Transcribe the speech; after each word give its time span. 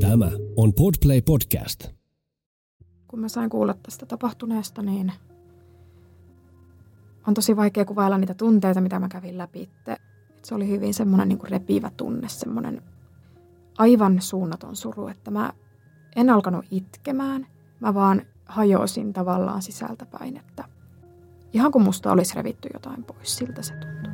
Tämä 0.00 0.30
on 0.56 0.72
Podplay 0.72 1.22
Podcast. 1.22 1.86
Kun 3.08 3.20
mä 3.20 3.28
sain 3.28 3.50
kuulla 3.50 3.74
tästä 3.82 4.06
tapahtuneesta, 4.06 4.82
niin 4.82 5.12
on 7.26 7.34
tosi 7.34 7.56
vaikea 7.56 7.84
kuvailla 7.84 8.18
niitä 8.18 8.34
tunteita, 8.34 8.80
mitä 8.80 8.98
mä 8.98 9.08
kävin 9.08 9.38
läpi. 9.38 9.70
Se 10.42 10.54
oli 10.54 10.68
hyvin 10.68 10.94
semmoinen 10.94 11.28
niin 11.28 11.38
repivä 11.44 11.90
tunne, 11.96 12.28
semmoinen 12.28 12.82
aivan 13.78 14.22
suunnaton 14.22 14.76
suru, 14.76 15.06
että 15.08 15.30
mä 15.30 15.52
en 16.16 16.30
alkanut 16.30 16.64
itkemään. 16.70 17.46
Mä 17.80 17.94
vaan 17.94 18.22
hajosin 18.46 19.12
tavallaan 19.12 19.62
sisältäpäin, 19.62 20.36
että 20.36 20.64
ihan 21.52 21.72
kuin 21.72 21.84
musta 21.84 22.12
olisi 22.12 22.34
revitty 22.34 22.68
jotain 22.74 23.04
pois, 23.04 23.36
siltä 23.36 23.62
se 23.62 23.74
tuntui. 23.74 24.13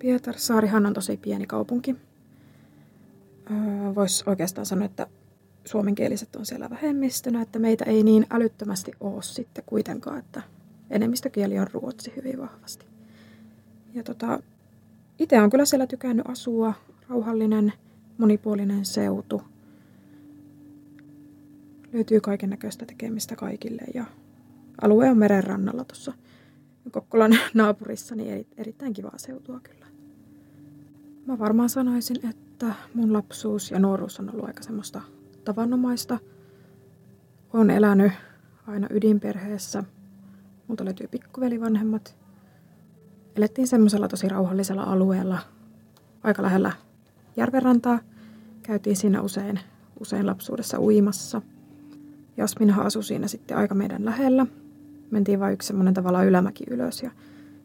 Pietarsaarihan 0.00 0.86
on 0.86 0.94
tosi 0.94 1.16
pieni 1.16 1.46
kaupunki. 1.46 1.96
Öö, 3.50 3.94
Voisi 3.94 4.24
oikeastaan 4.26 4.66
sanoa, 4.66 4.86
että 4.86 5.06
suomenkieliset 5.64 6.36
on 6.36 6.46
siellä 6.46 6.70
vähemmistönä, 6.70 7.42
että 7.42 7.58
meitä 7.58 7.84
ei 7.84 8.02
niin 8.02 8.26
älyttömästi 8.30 8.92
ole 9.00 9.22
sitten 9.22 9.64
kuitenkaan, 9.66 10.18
että 10.18 10.42
enemmistökieli 10.90 11.58
on 11.58 11.66
ruotsi 11.72 12.12
hyvin 12.16 12.38
vahvasti. 12.38 12.86
Ja 13.94 14.02
tota, 14.02 14.42
itse 15.18 15.40
on 15.40 15.50
kyllä 15.50 15.64
siellä 15.64 15.86
tykännyt 15.86 16.26
asua, 16.28 16.74
rauhallinen, 17.08 17.72
monipuolinen 18.18 18.84
seutu. 18.84 19.42
Löytyy 21.92 22.20
kaiken 22.20 22.50
näköistä 22.50 22.86
tekemistä 22.86 23.36
kaikille 23.36 23.82
ja 23.94 24.04
alue 24.82 25.10
on 25.10 25.18
meren 25.18 25.44
rannalla 25.44 25.84
tuossa 25.84 26.12
Kokkolan 26.90 27.38
naapurissa, 27.54 28.14
niin 28.14 28.46
erittäin 28.56 28.92
kivaa 28.92 29.18
seutua 29.18 29.60
kyllä. 29.60 29.89
Mä 31.26 31.38
varmaan 31.38 31.68
sanoisin, 31.68 32.28
että 32.30 32.74
mun 32.94 33.12
lapsuus 33.12 33.70
ja 33.70 33.78
nuoruus 33.78 34.20
on 34.20 34.30
ollut 34.30 34.46
aika 34.46 34.62
semmoista 34.62 35.00
tavanomaista. 35.44 36.18
Olen 37.52 37.70
elänyt 37.70 38.12
aina 38.66 38.86
ydinperheessä. 38.90 39.84
Multa 40.68 40.84
löytyy 40.84 41.06
pikkuvelivanhemmat. 41.08 42.16
Elettiin 43.36 43.68
semmoisella 43.68 44.08
tosi 44.08 44.28
rauhallisella 44.28 44.82
alueella, 44.82 45.38
aika 46.22 46.42
lähellä 46.42 46.72
järvenrantaa. 47.36 47.98
Käytiin 48.62 48.96
siinä 48.96 49.22
usein, 49.22 49.60
usein 50.00 50.26
lapsuudessa 50.26 50.80
uimassa. 50.80 51.42
Jasminhan 52.36 52.86
asui 52.86 53.04
siinä 53.04 53.28
sitten 53.28 53.56
aika 53.56 53.74
meidän 53.74 54.04
lähellä. 54.04 54.46
Mentiin 55.10 55.40
vain 55.40 55.52
yksi 55.52 55.66
semmoinen 55.66 55.94
tavallaan 55.94 56.26
ylämäki 56.26 56.64
ylös 56.70 57.02
ja 57.02 57.10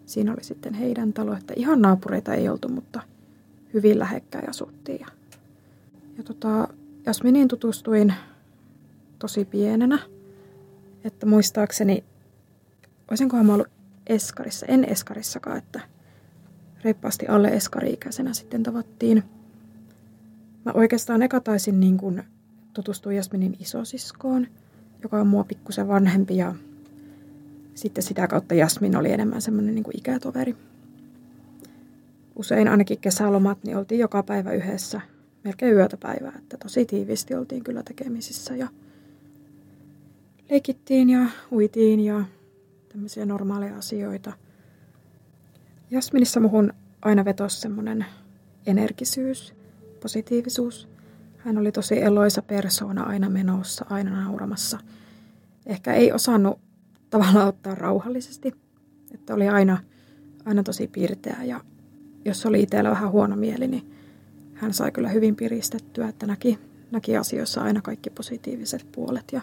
siinä 0.05 0.33
oli 0.33 0.43
sitten 0.43 0.73
heidän 0.73 1.13
talo, 1.13 1.33
että 1.33 1.53
ihan 1.57 1.81
naapureita 1.81 2.33
ei 2.33 2.49
oltu, 2.49 2.69
mutta– 2.69 3.01
hyvin 3.75 3.99
lähekkäin 3.99 4.49
asuttiin. 4.49 4.99
Ja, 4.99 5.07
ja 6.17 6.23
tota, 6.23 6.67
Jasminiin 7.05 7.47
tutustuin 7.47 8.13
tosi 9.19 9.45
pienenä, 9.45 9.99
että 11.03 11.25
muistaakseni, 11.25 12.03
olisinkohan 13.11 13.45
mä 13.45 13.53
ollut 13.53 13.67
Eskarissa, 14.07 14.65
en 14.65 14.85
Eskarissakaan, 14.85 15.57
että 15.57 15.81
reippaasti 16.83 17.27
alle 17.27 17.47
Eskari-ikäisenä 17.47 18.33
sitten 18.33 18.63
tavattiin. 18.63 19.23
Mä 20.65 20.71
oikeastaan 20.71 21.21
eka 21.21 21.39
taisin 21.39 21.79
niin 21.79 21.97
kuin 21.97 22.23
tutustua 22.73 23.13
Jasminin 23.13 23.57
isosiskoon, 23.59 24.47
joka 25.03 25.21
on 25.21 25.27
mua 25.27 25.43
pikkusen 25.43 25.87
vanhempi 25.87 26.37
ja 26.37 26.55
sitten 27.75 28.03
sitä 28.03 28.27
kautta 28.27 28.55
Jasmin 28.55 28.95
oli 28.95 29.11
enemmän 29.11 29.41
semmoinen 29.41 29.75
niin 29.75 29.97
ikätoveri 29.97 30.55
usein 32.35 32.67
ainakin 32.67 32.99
kesälomat, 32.99 33.63
niin 33.63 33.77
oltiin 33.77 33.99
joka 33.99 34.23
päivä 34.23 34.53
yhdessä, 34.53 35.01
melkein 35.43 35.73
yötä 35.73 35.97
päivää, 35.97 36.33
että 36.37 36.57
tosi 36.57 36.85
tiivisti 36.85 37.35
oltiin 37.35 37.63
kyllä 37.63 37.83
tekemisissä 37.83 38.55
ja 38.55 38.67
leikittiin 40.49 41.09
ja 41.09 41.25
uitiin 41.51 41.99
ja 41.99 42.25
tämmöisiä 42.89 43.25
normaaleja 43.25 43.77
asioita. 43.77 44.33
Jasminissa 45.91 46.39
muhun 46.39 46.73
aina 47.01 47.25
vetosi 47.25 47.61
semmoinen 47.61 48.05
energisyys, 48.67 49.53
positiivisuus. 50.01 50.87
Hän 51.37 51.57
oli 51.57 51.71
tosi 51.71 52.01
eloisa 52.01 52.41
persoona 52.41 53.03
aina 53.03 53.29
menossa, 53.29 53.85
aina 53.89 54.23
nauramassa. 54.23 54.79
Ehkä 55.65 55.93
ei 55.93 56.11
osannut 56.11 56.59
tavallaan 57.09 57.47
ottaa 57.47 57.75
rauhallisesti, 57.75 58.53
että 59.13 59.33
oli 59.33 59.49
aina, 59.49 59.77
aina 60.45 60.63
tosi 60.63 60.87
pirteä 60.87 61.37
ja 61.43 61.61
jos 62.25 62.45
oli 62.45 62.63
itsellä 62.63 62.89
vähän 62.89 63.11
huono 63.11 63.35
mieli, 63.35 63.67
niin 63.67 63.91
hän 64.53 64.73
sai 64.73 64.91
kyllä 64.91 65.09
hyvin 65.09 65.35
piristettyä, 65.35 66.07
että 66.07 66.27
näki, 66.27 66.59
näki 66.91 67.17
asioissa 67.17 67.61
aina 67.61 67.81
kaikki 67.81 68.09
positiiviset 68.09 68.87
puolet 68.91 69.25
ja 69.31 69.41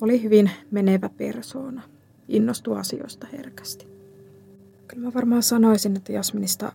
oli 0.00 0.22
hyvin 0.22 0.50
menevä 0.70 1.08
persoona, 1.08 1.82
innostui 2.28 2.78
asioista 2.78 3.26
herkästi. 3.32 3.86
Kyllä 4.88 5.06
mä 5.06 5.14
varmaan 5.14 5.42
sanoisin, 5.42 5.96
että 5.96 6.12
Jasminista 6.12 6.72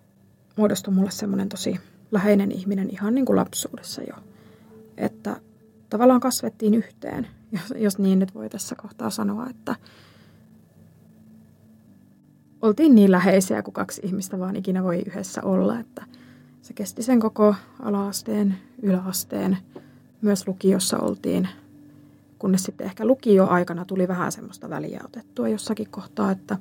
muodostui 0.55 0.93
mulle 0.93 1.11
semmoinen 1.11 1.49
tosi 1.49 1.79
läheinen 2.11 2.51
ihminen 2.51 2.89
ihan 2.89 3.15
niin 3.15 3.25
kuin 3.25 3.35
lapsuudessa 3.35 4.01
jo. 4.01 4.15
Että 4.97 5.41
tavallaan 5.89 6.19
kasvettiin 6.19 6.73
yhteen, 6.73 7.27
jos, 7.51 7.73
jos 7.75 7.97
niin 7.97 8.19
nyt 8.19 8.35
voi 8.35 8.49
tässä 8.49 8.75
kohtaa 8.75 9.09
sanoa, 9.09 9.49
että 9.49 9.75
oltiin 12.63 12.95
niin 12.95 13.11
läheisiä 13.11 13.63
kuin 13.63 13.73
kaksi 13.73 14.01
ihmistä 14.03 14.39
vaan 14.39 14.55
ikinä 14.55 14.83
voi 14.83 15.03
yhdessä 15.05 15.43
olla, 15.43 15.79
että 15.79 16.05
se 16.61 16.73
kesti 16.73 17.03
sen 17.03 17.19
koko 17.19 17.55
alaasteen, 17.79 18.55
yläasteen, 18.81 19.57
myös 20.21 20.47
lukiossa 20.47 20.99
oltiin, 20.99 21.47
kunnes 22.39 22.63
sitten 22.63 22.85
ehkä 22.85 23.05
lukio-aikana 23.05 23.85
tuli 23.85 24.07
vähän 24.07 24.31
semmoista 24.31 24.69
väliä 24.69 25.01
otettua 25.05 25.47
jossakin 25.47 25.89
kohtaa, 25.89 26.31
että 26.31 26.57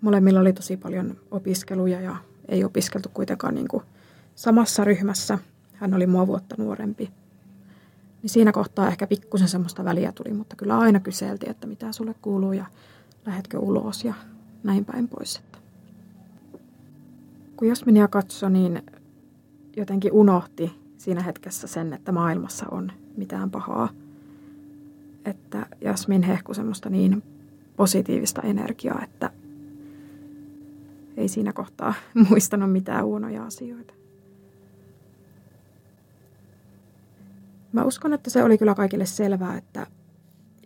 molemmilla 0.00 0.40
oli 0.40 0.52
tosi 0.52 0.76
paljon 0.76 1.16
opiskeluja 1.30 2.00
ja 2.00 2.16
ei 2.48 2.64
opiskeltu 2.64 3.08
kuitenkaan 3.14 3.54
niin 3.54 3.68
kuin 3.68 3.82
samassa 4.34 4.84
ryhmässä. 4.84 5.38
Hän 5.72 5.94
oli 5.94 6.06
mua 6.06 6.26
vuotta 6.26 6.54
nuorempi. 6.58 7.10
Niin 8.22 8.30
siinä 8.30 8.52
kohtaa 8.52 8.88
ehkä 8.88 9.06
pikkusen 9.06 9.48
semmoista 9.48 9.84
väliä 9.84 10.12
tuli, 10.12 10.34
mutta 10.34 10.56
kyllä 10.56 10.78
aina 10.78 11.00
kyseltiin, 11.00 11.50
että 11.50 11.66
mitä 11.66 11.92
sulle 11.92 12.14
kuuluu 12.22 12.52
ja 12.52 12.66
lähetkö 13.26 13.58
ulos 13.58 14.04
ja 14.04 14.14
näin 14.64 14.84
päin 14.84 15.08
pois. 15.08 15.36
Että. 15.36 15.58
Kun 17.56 17.68
Jasminia 17.68 18.08
katsoi, 18.08 18.50
niin 18.50 18.82
jotenkin 19.76 20.12
unohti 20.12 20.72
siinä 20.98 21.22
hetkessä 21.22 21.66
sen, 21.66 21.92
että 21.92 22.12
maailmassa 22.12 22.66
on 22.70 22.92
mitään 23.16 23.50
pahaa. 23.50 23.88
Että 25.24 25.66
Jasmin 25.80 26.22
hehku 26.22 26.54
semmoista 26.54 26.90
niin 26.90 27.22
positiivista 27.76 28.42
energiaa, 28.42 29.00
että 29.04 29.30
ei 31.16 31.28
siinä 31.28 31.52
kohtaa 31.52 31.94
muistanut 32.30 32.72
mitään 32.72 33.04
huonoja 33.04 33.44
asioita. 33.44 33.94
Mä 37.72 37.84
uskon, 37.84 38.12
että 38.12 38.30
se 38.30 38.42
oli 38.42 38.58
kyllä 38.58 38.74
kaikille 38.74 39.06
selvää, 39.06 39.56
että 39.56 39.86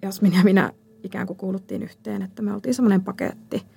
Jasmin 0.02 0.32
ja 0.32 0.44
minä 0.44 0.72
ikään 1.02 1.26
kuin 1.26 1.36
kuuluttiin 1.36 1.82
yhteen, 1.82 2.22
että 2.22 2.42
me 2.42 2.52
oltiin 2.52 2.74
semmoinen 2.74 3.04
paketti– 3.04 3.66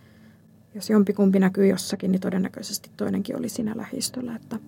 jos 0.75 0.89
jompikumpi 0.89 1.39
näkyy 1.39 1.67
jossakin, 1.67 2.11
niin 2.11 2.21
todennäköisesti 2.21 2.91
toinenkin 2.97 3.37
oli 3.37 3.49
siinä 3.49 3.73
lähistöllä. 3.75 4.35
Että 4.35 4.59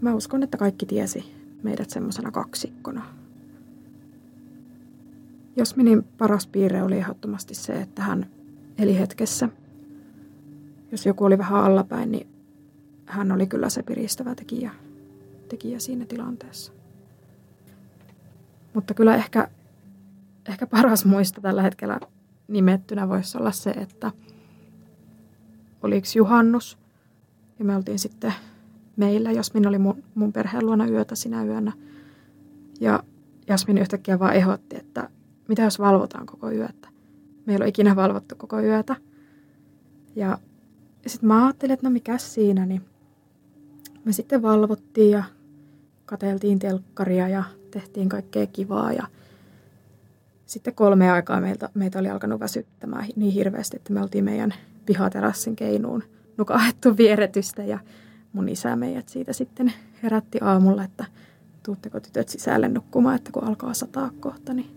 mä 0.00 0.14
uskon, 0.14 0.42
että 0.42 0.58
kaikki 0.58 0.86
tiesi 0.86 1.34
meidät 1.62 1.90
semmoisena 1.90 2.30
kaksikkona. 2.30 3.04
Jasminin 5.56 6.02
paras 6.02 6.46
piirre 6.46 6.82
oli 6.82 6.96
ehdottomasti 6.96 7.54
se, 7.54 7.72
että 7.72 8.02
hän 8.02 8.26
eli 8.78 8.98
hetkessä. 8.98 9.48
Jos 10.92 11.06
joku 11.06 11.24
oli 11.24 11.38
vähän 11.38 11.64
allapäin, 11.64 12.10
niin 12.12 12.28
hän 13.06 13.32
oli 13.32 13.46
kyllä 13.46 13.68
se 13.68 13.82
piristävä 13.82 14.34
tekijä, 14.34 14.70
tekijä 15.48 15.78
siinä 15.78 16.04
tilanteessa. 16.04 16.72
Mutta 18.74 18.94
kyllä 18.94 19.16
ehkä, 19.16 19.48
ehkä 20.48 20.66
paras 20.66 21.04
muista 21.04 21.40
tällä 21.40 21.62
hetkellä 21.62 22.00
nimettynä 22.48 23.08
voisi 23.08 23.38
olla 23.38 23.52
se, 23.52 23.70
että 23.70 24.12
oliko 25.82 26.06
juhannus 26.16 26.78
ja 27.58 27.64
me 27.64 27.76
oltiin 27.76 27.98
sitten 27.98 28.34
meillä. 28.96 29.32
Jasmin 29.32 29.66
oli 29.66 29.78
mun, 29.78 30.02
mun 30.14 30.32
perheen 30.32 30.66
luona 30.66 30.86
yötä 30.88 31.14
sinä 31.14 31.44
yönä. 31.44 31.72
Ja 32.80 33.02
Jasmin 33.48 33.78
yhtäkkiä 33.78 34.18
vaan 34.18 34.34
ehdotti, 34.34 34.76
että 34.76 35.10
mitä 35.48 35.62
jos 35.62 35.78
valvotaan 35.78 36.26
koko 36.26 36.50
yötä. 36.50 36.88
Me 37.46 37.52
ei 37.52 37.56
ole 37.56 37.68
ikinä 37.68 37.96
valvottu 37.96 38.34
koko 38.36 38.60
yötä. 38.60 38.96
Ja 40.16 40.38
sitten 41.06 41.28
mä 41.28 41.44
ajattelin, 41.44 41.74
että 41.74 41.86
no 41.86 41.90
mikä 41.90 42.18
siinä, 42.18 42.66
niin 42.66 42.82
me 44.04 44.12
sitten 44.12 44.42
valvottiin 44.42 45.10
ja 45.10 45.22
kateltiin 46.06 46.58
telkkaria 46.58 47.28
ja 47.28 47.44
tehtiin 47.70 48.08
kaikkea 48.08 48.46
kivaa 48.46 48.92
ja 48.92 49.06
sitten 50.46 50.74
kolme 50.74 51.10
aikaa 51.10 51.40
meiltä, 51.40 51.68
meitä 51.74 51.98
oli 51.98 52.08
alkanut 52.08 52.40
väsyttämään 52.40 53.06
niin 53.16 53.32
hirveästi, 53.32 53.76
että 53.76 53.92
me 53.92 54.02
oltiin 54.02 54.24
meidän 54.24 54.54
pihaterassin 54.88 55.56
keinuun 55.56 56.02
nukahettu 56.38 56.96
vieretystä 56.96 57.62
ja 57.62 57.78
mun 58.32 58.48
isä 58.48 58.76
meidät 58.76 59.08
siitä 59.08 59.32
sitten 59.32 59.72
herätti 60.02 60.38
aamulla, 60.40 60.84
että 60.84 61.04
tuutteko 61.62 62.00
tytöt 62.00 62.28
sisälle 62.28 62.68
nukkumaan, 62.68 63.16
että 63.16 63.32
kun 63.32 63.44
alkaa 63.44 63.74
sataa 63.74 64.10
kohta, 64.20 64.54
niin 64.54 64.70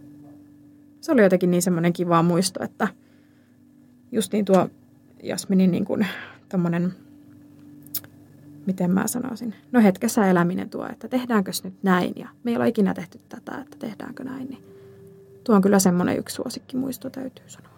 se 1.02 1.12
oli 1.12 1.24
jotenkin 1.24 1.52
niin 1.52 1.62
semmoinen 1.62 1.94
kiva 1.94 2.24
muisto, 2.24 2.64
että 2.64 2.88
justiin 4.12 4.46
tuo 4.46 4.70
Jasminin 5.24 5.72
niin 5.72 5.86
kuin 5.86 6.08
tommonen, 6.50 6.94
miten 8.66 8.92
mä 8.92 9.08
sanoisin, 9.08 9.56
no 9.72 9.82
hetkessä 9.82 10.28
eläminen 10.28 10.70
tuo, 10.70 10.88
että 10.92 11.08
tehdäänkö 11.08 11.52
nyt 11.64 11.84
näin 11.84 12.14
ja 12.16 12.30
me 12.44 12.52
ei 12.52 12.58
ole 12.58 12.68
ikinä 12.68 12.94
tehty 12.94 13.20
tätä, 13.30 13.62
että 13.62 13.78
tehdäänkö 13.80 14.24
näin, 14.24 14.48
niin 14.50 14.64
tuo 15.44 15.56
on 15.56 15.62
kyllä 15.62 15.80
semmoinen 15.80 16.18
yksi 16.18 16.36
suosikkimuisto 16.36 17.10
täytyy 17.10 17.46
sanoa. 17.48 17.71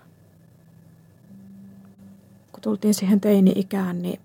Tultiin 2.63 2.93
siihen 2.93 3.21
teini-ikään, 3.21 4.01
niin 4.01 4.19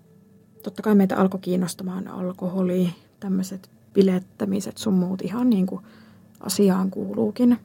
totta 0.63 0.81
kai 0.81 0.95
meitä 0.95 1.17
alkoi 1.17 1.39
kiinnostamaan 1.39 2.07
alkoholi, 2.07 2.89
tämmöiset 3.19 3.69
bilettämiset 3.93 4.77
sun 4.77 4.93
muut 4.93 5.21
ihan 5.21 5.49
niin 5.49 5.65
kuin 5.65 5.81
asiaan 6.39 6.91
kuuluukin. 6.91 7.57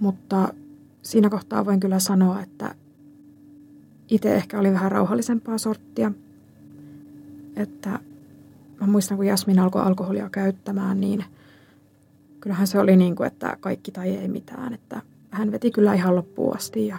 Mutta 0.00 0.54
siinä 1.02 1.30
kohtaa 1.30 1.66
voin 1.66 1.80
kyllä 1.80 1.98
sanoa, 1.98 2.40
että 2.40 2.74
itse 4.08 4.34
ehkä 4.34 4.58
oli 4.58 4.72
vähän 4.72 4.92
rauhallisempaa 4.92 5.58
sorttia. 5.58 6.12
Että 7.56 7.98
mä 8.80 8.86
muistan, 8.86 9.16
kun 9.16 9.26
Jasmin 9.26 9.58
alkoi 9.58 9.82
alkoholia 9.82 10.30
käyttämään, 10.30 11.00
niin 11.00 11.24
kyllähän 12.40 12.66
se 12.66 12.78
oli 12.78 12.96
niin 12.96 13.16
kuin, 13.16 13.26
että 13.26 13.56
kaikki 13.60 13.90
tai 13.90 14.10
ei 14.10 14.28
mitään. 14.28 14.74
Että 14.74 15.02
hän 15.30 15.52
veti 15.52 15.70
kyllä 15.70 15.94
ihan 15.94 16.16
loppuun 16.16 16.56
asti 16.56 16.86
ja 16.86 16.98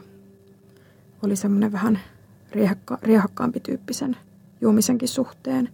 oli 1.23 1.35
semmoinen 1.35 1.71
vähän 1.71 1.99
riehakka, 2.53 2.99
riehakkaampi 3.01 3.59
tyyppisen 3.59 4.17
juomisenkin 4.61 5.07
suhteen. 5.07 5.69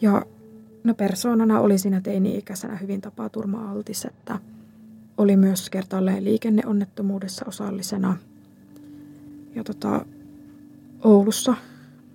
Ja 0.00 0.26
no 0.84 0.94
persoonana 0.94 1.60
oli 1.60 1.78
siinä 1.78 2.00
teini-ikäisenä 2.00 2.76
hyvin 2.76 3.00
tapaturma-altis, 3.00 4.04
että 4.04 4.38
oli 5.18 5.36
myös 5.36 5.70
kertaalleen 5.70 6.24
liikenneonnettomuudessa 6.24 7.44
osallisena. 7.48 8.16
Ja 9.54 9.64
tota, 9.64 10.06
Oulussa 11.04 11.54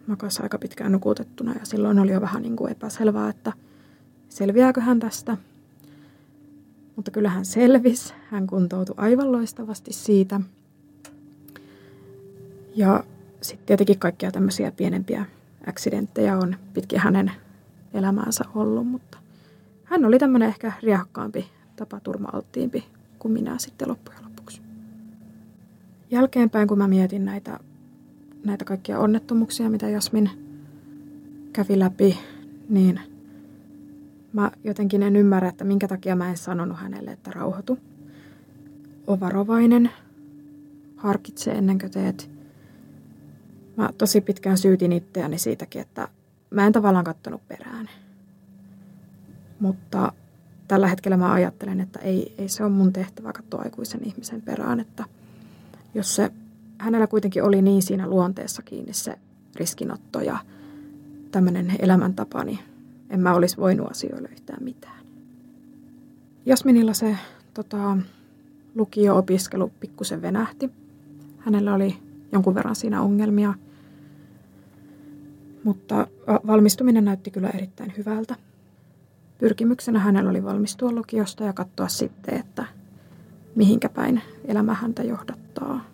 makasi 0.08 0.44
aika 0.44 0.58
pitkään 0.58 0.92
nukutettuna 0.92 1.54
ja 1.60 1.66
silloin 1.66 2.00
oli 2.00 2.12
jo 2.12 2.22
vähän 2.22 2.42
niin 2.42 2.56
kuin 2.56 2.72
epäselvää, 2.72 3.30
että 3.30 3.54
selviääkö 4.30 4.82
hän 4.82 5.00
tästä. 5.00 5.38
Mutta 6.96 7.12
kyllä 7.12 7.30
hän 7.30 7.46
selvisi. 7.46 8.14
Hän 8.30 8.48
kuntoutui 8.48 8.96
aivan 8.98 9.32
loistavasti 9.32 9.94
siitä. 9.94 10.42
Ja 12.76 13.04
sitten 13.42 13.66
tietenkin 13.66 14.00
kaikkia 14.00 14.32
tämmöisiä 14.32 14.72
pienempiä 14.72 15.26
accidenttejä 15.68 16.38
on 16.38 16.56
pitkin 16.74 17.00
hänen 17.00 17.32
elämäänsä 17.94 18.44
ollut, 18.56 18.88
mutta 18.88 19.18
hän 19.84 20.06
oli 20.06 20.20
tämmöinen 20.20 20.50
ehkä 20.50 20.74
riehakkaampi, 20.84 21.48
tapaturma-alttiimpi 21.76 22.84
kuin 23.20 23.32
minä 23.32 23.58
sitten 23.58 23.90
loppujen 23.90 24.24
lopuksi. 24.24 24.62
Jälkeenpäin, 26.12 26.68
kun 26.68 26.78
mä 26.78 26.88
mietin 26.88 27.26
näitä, 27.26 27.60
näitä 28.46 28.66
kaikkia 28.66 29.00
onnettomuuksia, 29.00 29.70
mitä 29.70 29.90
Jasmin 29.90 30.30
kävi 31.54 31.80
läpi, 31.80 32.20
niin 32.70 33.00
mä 34.34 34.52
jotenkin 34.64 35.04
en 35.04 35.16
ymmärrä, 35.16 35.50
että 35.50 35.64
minkä 35.64 35.88
takia 35.88 36.16
mä 36.16 36.30
en 36.30 36.38
sanonut 36.38 36.78
hänelle, 36.78 37.12
että 37.12 37.32
rauhoitu. 37.32 37.80
O 39.08 39.20
varovainen, 39.20 39.92
harkitse 40.96 41.52
ennen 41.52 41.80
kuin 41.80 41.92
teet 41.92 42.39
Mä 43.80 43.90
tosi 43.98 44.22
pitkään 44.22 44.58
syytin 44.58 44.92
itseäni 44.92 45.38
siitäkin, 45.38 45.82
että 45.82 46.08
mä 46.50 46.68
en 46.68 46.74
tavallaan 46.74 47.06
kattonut 47.06 47.48
perään. 47.48 47.90
Mutta 49.60 50.14
tällä 50.68 50.88
hetkellä 50.88 51.18
mä 51.18 51.34
ajattelen, 51.34 51.80
että 51.80 52.00
ei, 52.00 52.36
ei 52.38 52.50
se 52.50 52.64
ole 52.64 52.72
mun 52.72 52.94
tehtävä 52.94 53.34
katsoa 53.34 53.62
aikuisen 53.62 54.02
ihmisen 54.04 54.42
perään, 54.42 54.80
että 54.80 55.06
jos 55.94 56.16
se 56.16 56.32
hänellä 56.78 57.08
kuitenkin 57.08 57.44
oli 57.44 57.62
niin 57.62 57.82
siinä 57.82 58.08
luonteessa 58.08 58.62
kiinni 58.62 58.94
se 58.94 59.20
riskinotto 59.56 60.22
ja 60.22 60.40
tämmöinen 61.32 61.76
elämäntapa, 61.80 62.44
niin 62.44 62.60
en 63.10 63.20
mä 63.20 63.34
olisi 63.34 63.58
voinut 63.58 63.92
asioille 63.92 64.30
yhtään 64.32 64.64
mitään. 64.64 65.06
Jasminilla 66.46 66.94
se 66.94 67.18
tota, 67.54 67.98
lukio-opiskelu 68.76 69.72
pikkusen 69.80 70.22
venähti. 70.22 70.70
Hänellä 71.38 71.74
oli 71.74 71.98
jonkun 72.32 72.56
verran 72.56 72.76
siinä 72.76 73.02
ongelmia– 73.02 73.54
mutta 75.70 76.08
valmistuminen 76.48 77.06
näytti 77.06 77.32
kyllä 77.32 77.50
erittäin 77.50 77.94
hyvältä. 77.98 78.36
Pyrkimyksenä 79.38 80.00
hänellä 80.00 80.30
oli 80.30 80.44
valmistua 80.44 80.92
lukiosta 80.92 81.44
ja 81.44 81.54
katsoa 81.54 81.88
sitten, 81.88 82.40
että 82.40 82.66
mihinkä 83.56 83.90
päin 83.90 84.22
elämä 84.46 84.74
häntä 84.74 85.04
johdattaa. 85.04 85.86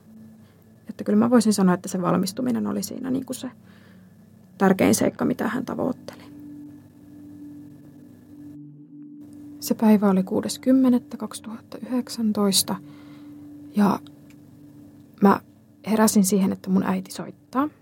Että 0.89 1.03
kyllä 1.03 1.20
mä 1.20 1.29
voisin 1.29 1.53
sanoa, 1.53 1.75
että 1.75 1.89
se 1.89 2.01
valmistuminen 2.01 2.67
oli 2.67 2.84
siinä 2.84 3.12
niin 3.12 3.25
kuin 3.25 3.36
se 3.36 3.51
tärkein 4.58 4.96
seikka, 4.96 5.25
mitä 5.25 5.48
hän 5.48 5.65
tavoitteli. 5.65 6.24
Se 9.60 9.75
päivä 9.75 10.10
oli 10.10 10.22
6.10.2019 10.22 12.75
ja 13.75 14.00
mä 15.22 15.39
heräsin 15.88 16.25
siihen, 16.25 16.51
että 16.51 16.70
mun 16.70 16.84
äiti 16.84 17.12
soittaa– 17.12 17.70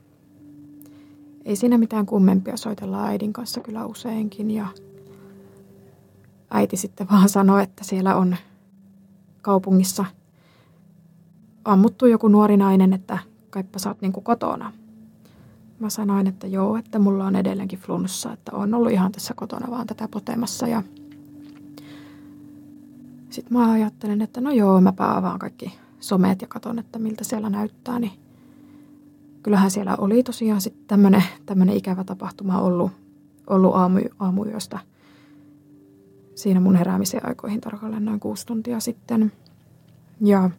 ei 1.46 1.56
siinä 1.56 1.78
mitään 1.78 2.06
kummempia, 2.06 2.58
soitellaan 2.58 3.10
äidin 3.10 3.34
kanssa 3.34 3.62
kyllä 3.62 3.86
useinkin 3.86 4.52
ja 4.52 4.68
äiti 6.52 6.78
sitten 6.78 7.08
vaan 7.12 7.30
sanoi, 7.30 7.64
että 7.64 7.84
siellä 7.84 8.16
on 8.16 8.36
kaupungissa 9.42 10.06
ammuttu 11.66 12.06
joku 12.06 12.28
nuori 12.28 12.58
nainen, 12.58 12.94
että 12.94 13.18
kaippa 13.50 13.80
sä 13.80 13.90
oot 13.90 14.02
niinku 14.02 14.22
kotona. 14.22 14.74
Mä 15.80 15.90
sanoin, 15.90 16.28
että 16.28 16.48
joo, 16.48 16.78
että 16.78 17.00
mulla 17.00 17.26
on 17.26 17.36
edelleenkin 17.36 17.80
flunssa, 17.80 18.34
että 18.34 18.52
on 18.56 18.74
ollut 18.74 18.92
ihan 18.92 19.12
tässä 19.12 19.34
kotona 19.34 19.72
vaan 19.72 19.88
tätä 19.88 20.08
potemassa 20.08 20.68
ja 20.68 20.84
sitten 23.30 23.58
mä 23.58 23.72
ajattelen, 23.72 24.22
että 24.22 24.42
no 24.42 24.52
joo, 24.52 24.82
mä 24.82 24.94
avaan 24.98 25.40
kaikki 25.40 25.80
somet 26.00 26.42
ja 26.42 26.48
katon, 26.48 26.80
että 26.80 27.00
miltä 27.00 27.24
siellä 27.24 27.50
näyttää, 27.50 28.00
niin 28.00 28.12
kyllähän 29.44 29.72
siellä 29.72 29.96
oli 29.98 30.24
tosiaan 30.24 30.62
sitten 30.62 31.14
tämmöinen, 31.46 31.78
ikävä 31.78 32.04
tapahtuma 32.04 32.62
ollut, 32.62 32.92
ollut 33.48 33.76
aamu, 33.76 34.00
aamuyöstä 34.20 34.80
siinä 36.36 36.60
mun 36.60 36.76
heräämisen 36.76 37.28
aikoihin 37.28 37.62
tarkalleen 37.62 38.06
noin 38.06 38.20
kuusi 38.20 38.46
tuntia 38.46 38.80
sitten. 38.80 39.32
Ja 40.22 40.50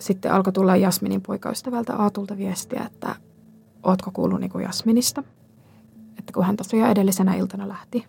sitten 0.00 0.32
alkoi 0.32 0.52
tulla 0.52 0.76
Jasminin 0.76 1.22
poikaystävältä 1.22 1.96
Aatulta 1.96 2.36
viestiä, 2.36 2.84
että 2.86 3.16
ootko 3.82 4.10
kuullut 4.10 4.40
niin 4.40 4.50
Jasminista. 4.62 5.22
Että 6.18 6.32
kun 6.32 6.44
hän 6.44 6.56
tosiaan 6.56 6.90
edellisenä 6.90 7.34
iltana 7.34 7.68
lähti, 7.68 8.04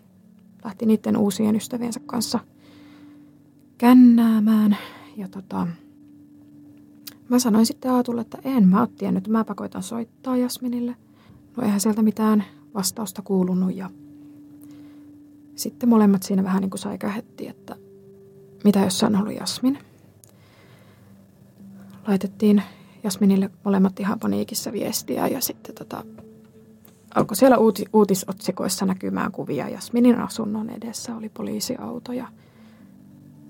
lähti 0.64 0.86
niiden 0.86 1.16
uusien 1.16 1.56
ystäviensä 1.56 2.00
kanssa 2.06 2.38
kännäämään. 3.78 4.76
Ja 5.16 5.28
tota, 5.28 5.66
Mä 7.28 7.38
sanoin 7.38 7.66
sitten 7.66 7.90
Aatulle, 7.90 8.20
että 8.20 8.38
en 8.44 8.68
mä 8.68 8.80
ole 8.80 8.88
tiennyt, 8.98 9.28
mä 9.28 9.44
pakoitan 9.44 9.82
soittaa 9.82 10.36
Jasminille. 10.36 10.96
No 11.56 11.62
eihän 11.62 11.80
sieltä 11.80 12.02
mitään 12.02 12.44
vastausta 12.74 13.22
kuulunut 13.22 13.74
ja 13.76 13.90
sitten 15.56 15.88
molemmat 15.88 16.22
siinä 16.22 16.44
vähän 16.44 16.60
niin 16.60 16.70
kuin 16.70 16.78
säikähetti, 16.78 17.48
että 17.48 17.76
mitä 18.64 18.80
jos 18.80 19.02
on 19.02 19.16
ollut 19.16 19.34
Jasmin. 19.34 19.78
Laitettiin 22.06 22.62
Jasminille 23.04 23.50
molemmat 23.64 24.00
ihan 24.00 24.20
paniikissa 24.20 24.72
viestiä 24.72 25.26
ja 25.26 25.40
sitten 25.40 25.74
tota, 25.74 26.04
alkoi 27.14 27.36
siellä 27.36 27.58
uuti, 27.58 27.84
uutisotsikoissa 27.92 28.86
näkymään 28.86 29.32
kuvia. 29.32 29.68
Jasminin 29.68 30.20
asunnon 30.20 30.70
edessä 30.70 31.16
oli 31.16 31.28
poliisiauto 31.28 32.12
ja 32.12 32.28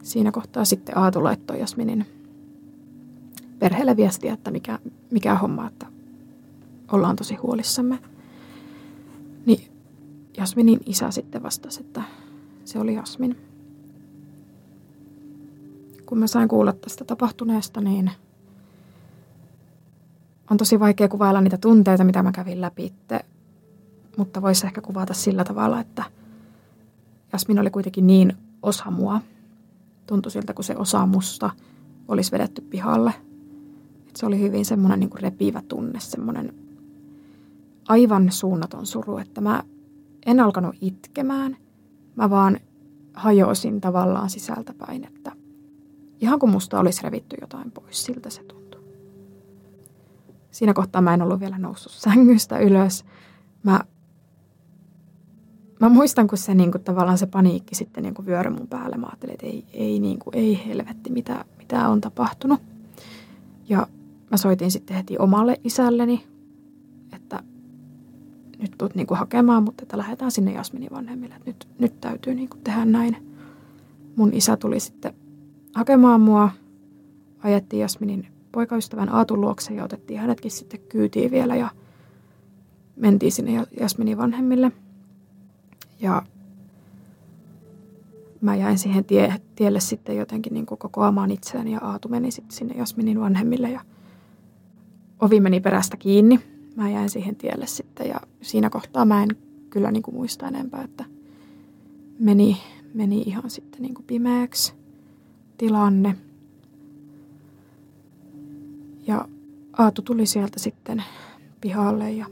siinä 0.03 0.33
kohtaa 0.33 0.65
sitten 0.65 0.99
Aatu 0.99 1.25
laittoi 1.25 1.61
Jasminin 1.61 2.16
perheelle 3.59 3.97
viestiä, 3.97 4.33
että 4.33 4.51
mikä, 4.51 4.79
mikä 5.11 5.35
homma, 5.35 5.67
että 5.67 5.87
ollaan 6.93 7.17
tosi 7.17 7.35
huolissamme. 7.35 7.99
Niin 9.47 9.73
Jasminin 10.37 10.81
isä 10.87 11.11
sitten 11.11 11.43
vastasi, 11.43 11.81
että 11.81 12.03
se 12.65 12.79
oli 12.79 12.95
Jasmin. 12.95 13.37
Kun 16.07 16.19
mä 16.19 16.27
sain 16.27 16.49
kuulla 16.49 16.73
tästä 16.73 17.05
tapahtuneesta, 17.05 17.81
niin 17.81 18.11
on 20.51 20.57
tosi 20.57 20.81
vaikea 20.81 21.09
kuvailla 21.09 21.41
niitä 21.41 21.59
tunteita, 21.59 22.05
mitä 22.05 22.23
mä 22.23 22.33
kävin 22.33 22.61
läpi 22.61 22.93
mutta 24.17 24.43
voisi 24.43 24.67
ehkä 24.67 24.81
kuvata 24.81 25.15
sillä 25.15 25.45
tavalla, 25.45 25.81
että 25.81 26.05
Jasmin 27.33 27.59
oli 27.59 27.71
kuitenkin 27.71 28.07
niin 28.07 28.37
osa 28.63 28.91
mua. 28.91 29.21
Tuntui 30.07 30.33
siltä, 30.33 30.55
kun 30.55 30.65
se 30.65 30.77
osa 30.77 31.07
musta 31.07 31.51
olisi 32.09 32.33
vedetty 32.33 32.63
pihalle. 32.63 33.15
Se 34.17 34.27
oli 34.27 34.41
hyvin 34.41 34.65
semmoinen 34.65 35.01
niin 35.01 35.11
repivä 35.15 35.63
tunne, 35.69 36.01
semmoinen 36.01 36.55
aivan 37.89 38.33
suunnaton 38.33 38.87
suru, 38.87 39.19
että 39.19 39.41
mä 39.41 39.63
en 40.27 40.41
alkanut 40.41 40.77
itkemään. 40.81 41.57
Mä 42.17 42.31
vaan 42.31 42.61
hajosin 43.15 43.81
tavallaan 43.81 44.31
sisältäpäin, 44.31 45.05
että 45.05 45.33
ihan 46.21 46.39
kuin 46.39 46.51
musta 46.51 46.81
olisi 46.81 47.03
revitty 47.03 47.37
jotain 47.41 47.71
pois, 47.71 48.05
siltä 48.05 48.31
se 48.31 48.45
tuntui. 48.45 48.81
Siinä 50.51 50.75
kohtaa 50.75 51.03
mä 51.03 51.15
en 51.15 51.23
ollut 51.23 51.41
vielä 51.41 51.59
noussut 51.59 51.93
sängystä 51.93 52.59
ylös. 52.59 53.05
Mä 53.63 53.81
mä 55.81 55.89
muistan, 55.89 56.27
kun 56.27 56.39
se 56.39 56.55
niin 56.55 56.73
kuin, 56.73 56.85
tavallaan 56.85 57.19
se 57.19 57.27
paniikki 57.27 57.75
sitten 57.75 58.03
niin 58.03 58.15
kuin 58.15 58.27
vyöry 58.27 58.51
mun 58.51 58.69
päälle. 58.69 58.97
Mä 58.97 59.07
ajattelin, 59.07 59.35
että 59.35 59.47
ei, 59.47 59.65
ei, 59.73 59.99
niin 60.01 60.19
kuin, 60.19 60.37
ei 60.37 60.67
helvetti, 60.67 61.11
mitä, 61.11 61.45
mitä 61.59 61.89
on 61.89 62.01
tapahtunut. 62.01 62.61
Ja 63.69 63.87
mä 64.31 64.37
soitin 64.37 64.71
sitten 64.71 64.97
heti 64.97 65.19
omalle 65.19 65.61
isälleni, 65.65 66.25
että 67.13 67.43
nyt 68.59 68.73
tulet 68.79 68.95
niin 68.95 69.07
kuin 69.07 69.19
hakemaan, 69.19 69.63
mutta 69.63 69.83
että 69.83 69.99
lähdetään 69.99 70.31
sinne 70.31 70.53
Jasminin 70.53 70.91
vanhemmille. 70.93 71.35
Että 71.35 71.51
nyt, 71.51 71.69
nyt 71.79 72.01
täytyy 72.01 72.35
niin 72.35 72.49
kuin 72.49 72.61
tehdä 72.65 72.85
näin. 72.85 73.17
Mun 74.17 74.35
isä 74.35 74.57
tuli 74.57 74.81
sitten 74.81 75.15
hakemaan 75.75 76.21
mua. 76.21 76.51
Ajettiin 77.43 77.81
Jasminin 77.81 78.27
poikaystävän 78.53 79.09
Aatun 79.09 79.41
luokse 79.41 79.75
ja 79.75 79.85
otettiin 79.85 80.21
hänetkin 80.21 80.51
sitten 80.51 80.81
kyytiin 80.89 81.31
vielä 81.31 81.57
ja 81.57 81.71
mentiin 82.97 83.33
sinne 83.33 83.67
Jasminin 83.81 84.19
vanhemmille– 84.19 84.73
ja 86.01 86.23
mä 88.41 88.57
jäin 88.57 88.79
siihen 88.79 89.05
tie, 89.05 89.35
tielle 89.57 89.81
sitten 89.81 90.17
jotenkin 90.17 90.55
niin 90.55 90.67
kuin 90.67 90.79
kokoamaan 90.79 91.31
itseäni 91.31 91.73
ja 91.73 91.81
Aatu 91.83 92.09
meni 92.09 92.31
sitten 92.31 92.57
sinne 92.57 92.75
Jasminin 92.75 93.21
vanhemmille 93.21 93.71
ja 93.71 93.81
ovi 95.21 95.41
meni 95.41 95.61
perästä 95.61 95.97
kiinni. 95.97 96.41
Mä 96.77 96.91
jäin 96.91 97.11
siihen 97.11 97.37
tielle 97.37 97.67
sitten 97.67 98.09
ja 98.09 98.21
siinä 98.43 98.71
kohtaa 98.71 99.05
mä 99.05 99.23
en 99.23 99.29
kyllä 99.71 99.91
niin 99.91 100.03
kuin 100.03 100.15
muista 100.15 100.49
enempää, 100.49 100.83
että 100.83 101.05
meni, 102.19 102.57
meni 102.95 103.21
ihan 103.21 103.51
sitten 103.51 103.83
niin 103.83 103.95
kuin 103.95 104.07
pimeäksi 104.07 104.75
tilanne. 105.59 106.17
Ja 109.07 109.29
Aatu 109.79 110.03
tuli 110.03 110.27
sieltä 110.27 110.59
sitten 110.59 111.03
pihalle 111.61 112.11
ja 112.11 112.27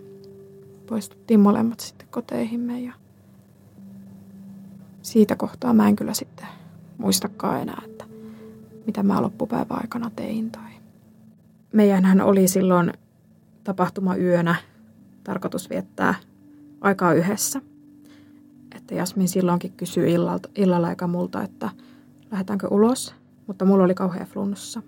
poistuttiin 0.87 1.41
molemmat 1.41 1.81
sitten 1.81 2.09
koteihimme 2.11 2.81
ja 2.81 2.93
siitä 5.03 5.37
kohtaa 5.37 5.75
mä 5.75 5.89
en 5.89 5.97
kyllä 5.97 6.15
sitten 6.15 6.47
muistakaan 6.99 7.63
enää, 7.63 7.83
että 7.85 8.05
mitä 8.87 9.03
mä 9.03 9.23
loppupäivän 9.23 9.79
aikana 9.81 10.11
tein. 10.17 10.51
Tai... 10.51 10.74
Meidänhän 11.75 12.21
oli 12.21 12.49
silloin 12.49 12.93
tapahtuma 13.65 14.17
yönä 14.17 14.55
tarkoitus 15.25 15.71
viettää 15.71 16.15
aikaa 16.81 17.15
yhdessä. 17.15 17.61
Että 18.77 18.95
Jasmin 18.95 19.29
silloinkin 19.29 19.73
kysyi 19.73 20.13
illalta, 20.13 20.49
illalla 20.55 20.87
aika 20.87 21.07
multa, 21.07 21.43
että 21.43 21.71
lähdetäänkö 22.31 22.69
ulos, 22.69 23.15
mutta 23.47 23.65
mulla 23.65 23.85
oli 23.85 23.95
kauhean 23.95 24.27
flunssa. 24.27 24.83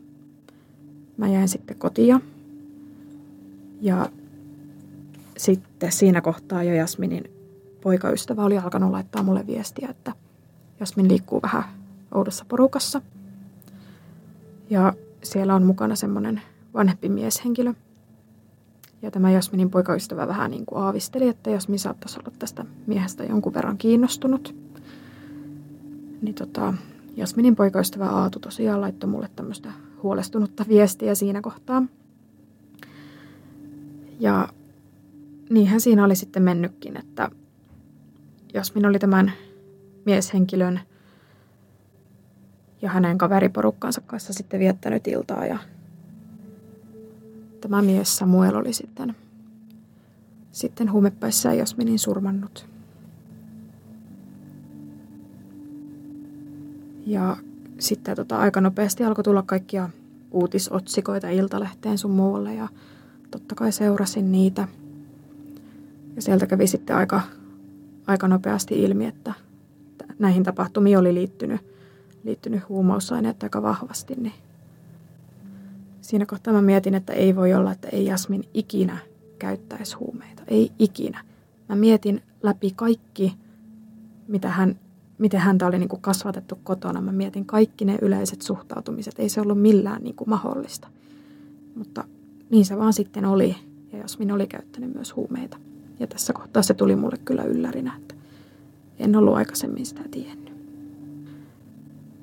Mä 1.16 1.28
jäin 1.28 1.48
sitten 1.48 1.76
kotia 1.76 2.20
ja 3.80 4.08
sitten 5.36 5.92
siinä 5.92 6.20
kohtaa 6.20 6.62
jo 6.62 6.74
Jasminin 6.74 7.24
poikaystävä 7.80 8.44
oli 8.44 8.58
alkanut 8.58 8.90
laittaa 8.90 9.22
mulle 9.22 9.46
viestiä, 9.46 9.88
että 9.90 10.12
Jasmin 10.80 11.08
liikkuu 11.08 11.42
vähän 11.42 11.64
oudossa 12.14 12.44
porukassa. 12.48 13.02
Ja 14.70 14.92
siellä 15.22 15.54
on 15.54 15.62
mukana 15.62 15.96
semmoinen 15.96 16.42
vanhempi 16.76 17.08
mieshenkilö. 17.08 17.74
Ja 19.02 19.10
tämä 19.10 19.30
Jasminin 19.30 19.70
poikaystävä 19.70 20.28
vähän 20.28 20.50
niin 20.50 20.66
kuin 20.66 20.82
aavisteli, 20.82 21.28
että 21.28 21.50
Jasmin 21.50 21.78
saattaisi 21.78 22.18
olla 22.18 22.36
tästä 22.38 22.64
miehestä 22.86 23.24
jonkun 23.24 23.54
verran 23.54 23.78
kiinnostunut. 23.78 24.54
Niin 26.22 26.34
tota, 26.34 26.74
Jasminin 27.16 27.56
poikaystävä 27.56 28.08
Aatu 28.08 28.38
tosiaan 28.38 28.80
laittoi 28.80 29.10
mulle 29.10 29.30
tämmöistä 29.36 29.72
huolestunutta 30.02 30.64
viestiä 30.68 31.14
siinä 31.14 31.40
kohtaa. 31.40 31.82
Ja 34.20 34.48
niinhän 35.50 35.80
siinä 35.80 36.04
oli 36.04 36.16
sitten 36.16 36.42
mennytkin, 36.42 36.96
että 36.96 37.30
Jasmin 38.54 38.86
oli 38.86 38.98
tämän 38.98 39.32
mieshenkilön 40.04 40.80
ja 42.82 42.90
hänen 42.90 43.18
kaveriporukkansa 43.18 44.00
kanssa 44.00 44.32
sitten 44.32 44.60
viettänyt 44.60 45.06
iltaa 45.06 45.46
ja 45.46 45.58
tämä 47.60 47.82
mies 47.82 48.16
Samuel 48.16 48.54
oli 48.54 48.72
sitten, 48.72 49.16
sitten 50.52 50.92
huumepäissään 50.92 51.58
Jasminin 51.58 51.98
surmannut. 51.98 52.66
Ja 57.06 57.36
sitten 57.78 58.16
tota, 58.16 58.38
aika 58.38 58.60
nopeasti 58.60 59.04
alkoi 59.04 59.24
tulla 59.24 59.42
kaikkia 59.42 59.90
uutisotsikoita 60.30 61.28
Iltalehteen 61.28 61.98
sun 61.98 62.10
muualle 62.10 62.54
ja 62.54 62.68
totta 63.30 63.54
kai 63.54 63.72
seurasin 63.72 64.32
niitä. 64.32 64.68
Ja 66.16 66.22
sieltä 66.22 66.46
kävi 66.46 66.66
sitten 66.66 66.96
aika 66.96 67.20
aika 68.06 68.28
nopeasti 68.28 68.82
ilmi, 68.82 69.06
että 69.06 69.34
näihin 70.18 70.42
tapahtumiin 70.42 70.98
oli 70.98 71.14
liittynyt, 71.14 71.60
liittynyt 72.24 72.68
huumausaineet 72.68 73.42
aika 73.42 73.62
vahvasti, 73.62 74.14
niin 74.14 74.32
siinä 76.06 76.26
kohtaa 76.26 76.52
mä 76.52 76.62
mietin, 76.62 76.94
että 76.94 77.12
ei 77.12 77.36
voi 77.36 77.54
olla, 77.54 77.72
että 77.72 77.88
ei 77.88 78.04
Jasmin 78.04 78.44
ikinä 78.54 78.98
käyttäisi 79.38 79.96
huumeita. 79.96 80.42
Ei 80.48 80.72
ikinä. 80.78 81.24
Mä 81.68 81.76
mietin 81.76 82.22
läpi 82.42 82.72
kaikki, 82.76 83.34
mitä 84.28 84.48
hän, 84.48 84.78
miten 85.18 85.40
häntä 85.40 85.66
oli 85.66 85.78
niin 85.78 85.88
kuin 85.88 86.02
kasvatettu 86.02 86.58
kotona. 86.64 87.00
Mä 87.00 87.12
mietin 87.12 87.46
kaikki 87.46 87.84
ne 87.84 87.98
yleiset 88.02 88.42
suhtautumiset. 88.42 89.18
Ei 89.18 89.28
se 89.28 89.40
ollut 89.40 89.62
millään 89.62 90.02
niin 90.02 90.14
kuin 90.14 90.30
mahdollista. 90.30 90.88
Mutta 91.74 92.04
niin 92.50 92.64
se 92.64 92.78
vaan 92.78 92.92
sitten 92.92 93.24
oli. 93.24 93.56
Ja 93.92 93.98
Jasmin 93.98 94.32
oli 94.32 94.46
käyttänyt 94.46 94.94
myös 94.94 95.16
huumeita. 95.16 95.56
Ja 96.00 96.06
tässä 96.06 96.32
kohtaa 96.32 96.62
se 96.62 96.74
tuli 96.74 96.96
mulle 96.96 97.16
kyllä 97.24 97.42
yllärinä, 97.42 97.96
että 97.96 98.14
en 98.98 99.16
ollut 99.16 99.34
aikaisemmin 99.34 99.86
sitä 99.86 100.02
tiennyt. 100.10 100.52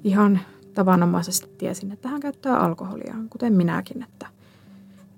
Ihan 0.03 0.39
tavanomaisesti 0.73 1.49
tiesin, 1.57 1.91
että 1.91 2.09
hän 2.09 2.19
käyttää 2.19 2.57
alkoholia, 2.57 3.15
kuten 3.29 3.53
minäkin, 3.53 4.03
että 4.03 4.27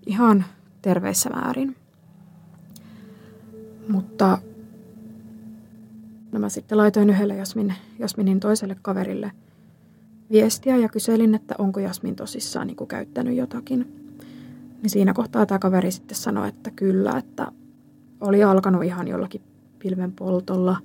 ihan 0.05 0.45
terveissä 0.81 1.29
määrin. 1.29 1.75
Mutta 3.89 4.37
no 6.31 6.39
mä 6.39 6.49
sitten 6.49 6.77
laitoin 6.77 7.09
yhdelle 7.09 7.35
Jasmin, 7.35 7.73
Jasminin 7.99 8.39
toiselle 8.39 8.75
kaverille 8.81 9.31
viestiä 10.31 10.77
ja 10.77 10.89
kyselin, 10.89 11.35
että 11.35 11.55
onko 11.57 11.79
Jasmin 11.79 12.15
tosissaan 12.15 12.67
niin 12.67 12.77
kuin 12.77 12.87
käyttänyt 12.87 13.35
jotakin. 13.35 14.05
Niin 14.81 14.89
siinä 14.89 15.13
kohtaa 15.13 15.45
tämä 15.45 15.59
kaveri 15.59 15.91
sitten 15.91 16.17
sanoi, 16.17 16.49
että 16.49 16.71
kyllä, 16.71 17.17
että 17.17 17.51
oli 18.21 18.43
alkanut 18.43 18.83
ihan 18.83 19.07
jollakin 19.07 19.41
pilven 19.79 20.11
poltolla, 20.11 20.77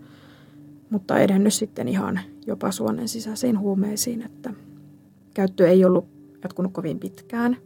mutta 0.91 1.19
edennyt 1.19 1.55
sitten 1.55 1.89
ihan 1.89 2.21
jopa 2.47 2.71
suonen 2.71 3.09
sisäisiin 3.09 3.59
huumeisiin, 3.59 4.23
että 4.23 4.55
käyttö 5.35 5.69
ei 5.69 5.85
ollut 5.85 6.07
jatkunut 6.43 6.73
kovin 6.73 6.99
pitkään, 6.99 7.57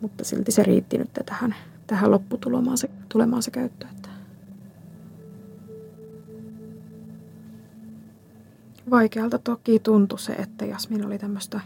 mutta 0.00 0.24
silti 0.24 0.52
se 0.52 0.62
riitti 0.62 0.98
nyt 0.98 1.10
tähän, 1.26 1.54
tähän 1.86 2.10
lopputulemaan 2.10 2.78
se, 2.78 2.90
tulemaan 3.08 3.42
se 3.42 3.50
käyttö. 3.50 3.86
Että 3.90 4.08
vaikealta 8.90 9.38
toki 9.38 9.78
tuntui 9.78 10.18
se, 10.18 10.32
että 10.32 10.64
Jasmin 10.64 11.06
oli 11.06 11.18
tämmöistä 11.18 11.60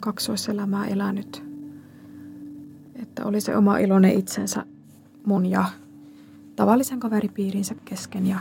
kaksoiselämää 0.00 0.86
elänyt. 0.86 1.44
Että 3.02 3.24
oli 3.24 3.40
se 3.40 3.56
oma 3.56 3.78
iloinen 3.78 4.18
itsensä 4.18 4.66
mun 5.26 5.46
ja 5.46 5.64
tavallisen 6.56 7.00
kaveripiirinsä 7.00 7.74
kesken 7.84 8.26
ja 8.26 8.38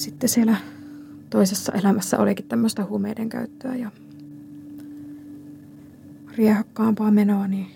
sitten 0.00 0.28
siellä 0.28 0.56
toisessa 1.30 1.72
elämässä 1.72 2.18
olikin 2.18 2.46
tämmöistä 2.48 2.84
huumeiden 2.84 3.28
käyttöä 3.28 3.74
ja 3.74 3.90
riehakkaampaa 6.36 7.10
menoa, 7.10 7.48
niin 7.48 7.66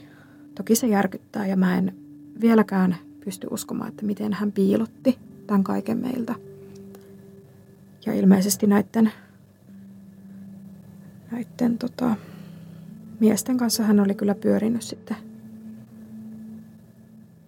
toki 0.55 0.75
se 0.75 0.87
järkyttää 0.87 1.47
ja 1.47 1.57
mä 1.57 1.79
en 1.79 1.95
vieläkään 2.41 2.97
pysty 3.25 3.47
uskomaan, 3.51 3.89
että 3.89 4.07
miten 4.07 4.33
hän 4.33 4.53
piilotti 4.53 5.19
tämän 5.47 5.65
kaiken 5.65 5.99
meiltä. 5.99 6.35
Ja 8.07 8.15
ilmeisesti 8.15 8.67
näiden, 8.67 9.13
näiden 11.31 11.79
tota, 11.79 12.17
miesten 13.21 13.57
kanssa 13.57 13.83
hän 13.83 14.01
oli 14.01 14.15
kyllä 14.15 14.35
pyörinyt 14.35 14.83
sitten 14.83 15.17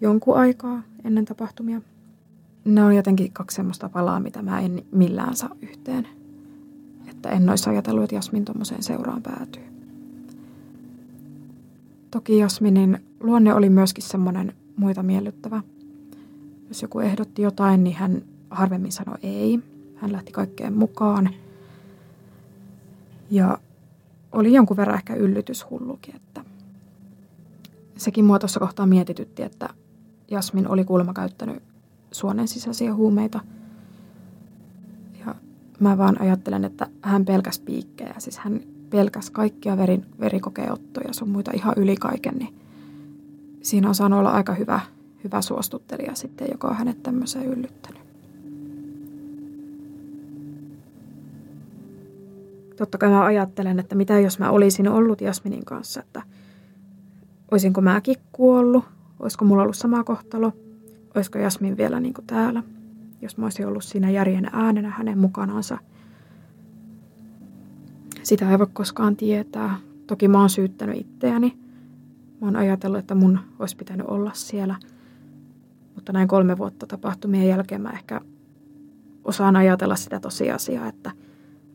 jonkun 0.01 0.37
aikaa 0.37 0.83
ennen 1.05 1.25
tapahtumia. 1.25 1.81
Ne 2.67 2.85
on 2.85 2.97
jotenkin 2.97 3.33
kaksi 3.33 3.55
semmoista 3.55 3.89
palaa, 3.89 4.21
mitä 4.21 4.43
mä 4.43 4.61
en 4.61 4.85
millään 4.93 5.37
saa 5.37 5.57
yhteen. 5.63 6.09
Että 7.11 7.29
en 7.31 7.51
olisi 7.51 7.71
ajatellut, 7.71 8.05
että 8.05 8.15
Jasmin 8.15 8.45
tuommoiseen 8.45 8.83
seuraan 8.83 9.23
päätyy. 9.23 9.63
Toki 12.11 12.39
Jasminin 12.39 12.99
luonne 13.21 13.55
oli 13.55 13.71
myöskin 13.71 14.05
semmoinen 14.05 14.53
muita 14.77 15.03
miellyttävä. 15.03 15.63
Jos 16.69 16.83
joku 16.83 17.01
ehdotti 17.01 17.43
jotain, 17.43 17.85
niin 17.85 17.97
hän 17.97 18.23
harvemmin 18.51 18.93
sanoi 18.93 19.19
ei. 19.23 19.61
Hän 19.97 20.13
lähti 20.13 20.33
kaikkeen 20.33 20.73
mukaan. 20.73 21.31
Ja 23.31 23.59
oli 24.33 24.53
jonkun 24.53 24.77
verran 24.77 24.97
ehkä 24.97 25.15
yllytyshullukin, 25.15 26.17
että 26.17 26.45
sekin 27.97 28.25
mua 28.25 28.39
tuossa 28.39 28.61
kohtaa 28.61 28.87
mietitytti, 28.87 29.43
että 29.43 29.69
Jasmin 30.31 30.69
oli 30.69 30.85
kuulemma 30.85 31.13
käyttänyt 31.13 31.63
suonen 32.17 32.49
sisäisiä 32.49 32.95
huumeita. 32.95 33.41
Ja 35.27 35.35
mä 35.81 35.99
vaan 35.99 36.21
ajattelen, 36.21 36.65
että 36.65 36.87
hän 37.03 37.25
pelkäs 37.25 37.59
piikkejä. 37.59 38.15
Siis 38.19 38.39
hän 38.39 38.61
pelkäs 38.91 39.31
kaikkia 39.31 39.77
verin, 39.77 40.07
verikokeottoja 40.21 41.13
sun 41.13 41.29
muita 41.29 41.51
ihan 41.55 41.75
yli 41.77 41.97
kaiken. 41.97 42.35
Niin 42.35 42.55
siinä 43.63 43.89
on 43.89 43.95
saanut 43.95 44.19
olla 44.19 44.31
aika 44.31 44.55
hyvä, 44.55 44.81
hyvä 45.25 45.43
suostuttelija 45.43 46.15
sitten, 46.15 46.49
joka 46.51 46.69
on 46.69 46.77
hänet 46.77 47.03
tämmöiseen 47.03 47.47
yllyttänyt. 47.47 48.03
Totta 52.77 52.99
kai 52.99 53.11
mä 53.11 53.25
ajattelen, 53.25 53.79
että 53.79 53.95
mitä 53.95 54.21
jos 54.21 54.39
mä 54.39 54.51
olisin 54.51 54.89
ollut 54.89 55.21
Jasminin 55.21 55.65
kanssa, 55.65 56.01
että 56.01 56.23
olisinko 57.51 57.81
mäkin 57.81 58.17
kuollut, 58.33 58.85
olisiko 59.21 59.45
mulla 59.45 59.63
ollut 59.63 59.77
sama 59.77 60.05
kohtalo, 60.05 60.53
olisiko 61.19 61.39
Jasmin 61.39 61.77
vielä 61.77 62.01
niin 62.01 62.15
kuin 62.15 62.27
täällä, 62.27 62.63
jos 63.23 63.39
mä 63.39 63.47
olisin 63.47 63.67
ollut 63.67 63.85
siinä 63.85 64.11
järjen 64.11 64.49
äänenä 64.53 64.91
hänen 64.91 65.19
mukanansa. 65.19 65.79
Sitä 68.23 68.51
ei 68.51 68.59
voi 68.59 68.67
koskaan 68.73 69.17
tietää. 69.17 69.77
Toki 70.07 70.29
mä 70.29 70.41
oon 70.41 70.51
syyttänyt 70.51 70.97
itseäni. 71.01 71.59
Mä 72.41 72.47
oon 72.47 72.57
ajatellut, 72.57 72.99
että 72.99 73.15
mun 73.15 73.39
olisi 73.59 73.77
pitänyt 73.77 74.07
olla 74.07 74.31
siellä. 74.35 74.77
Mutta 75.95 76.13
näin 76.13 76.29
kolme 76.29 76.59
vuotta 76.59 76.87
tapahtumien 76.87 77.49
jälkeen 77.49 77.81
mä 77.81 77.91
ehkä 77.91 78.21
osaan 79.25 79.57
ajatella 79.57 79.97
sitä 79.97 80.21
tosiasiaa, 80.21 80.87
että 80.87 81.11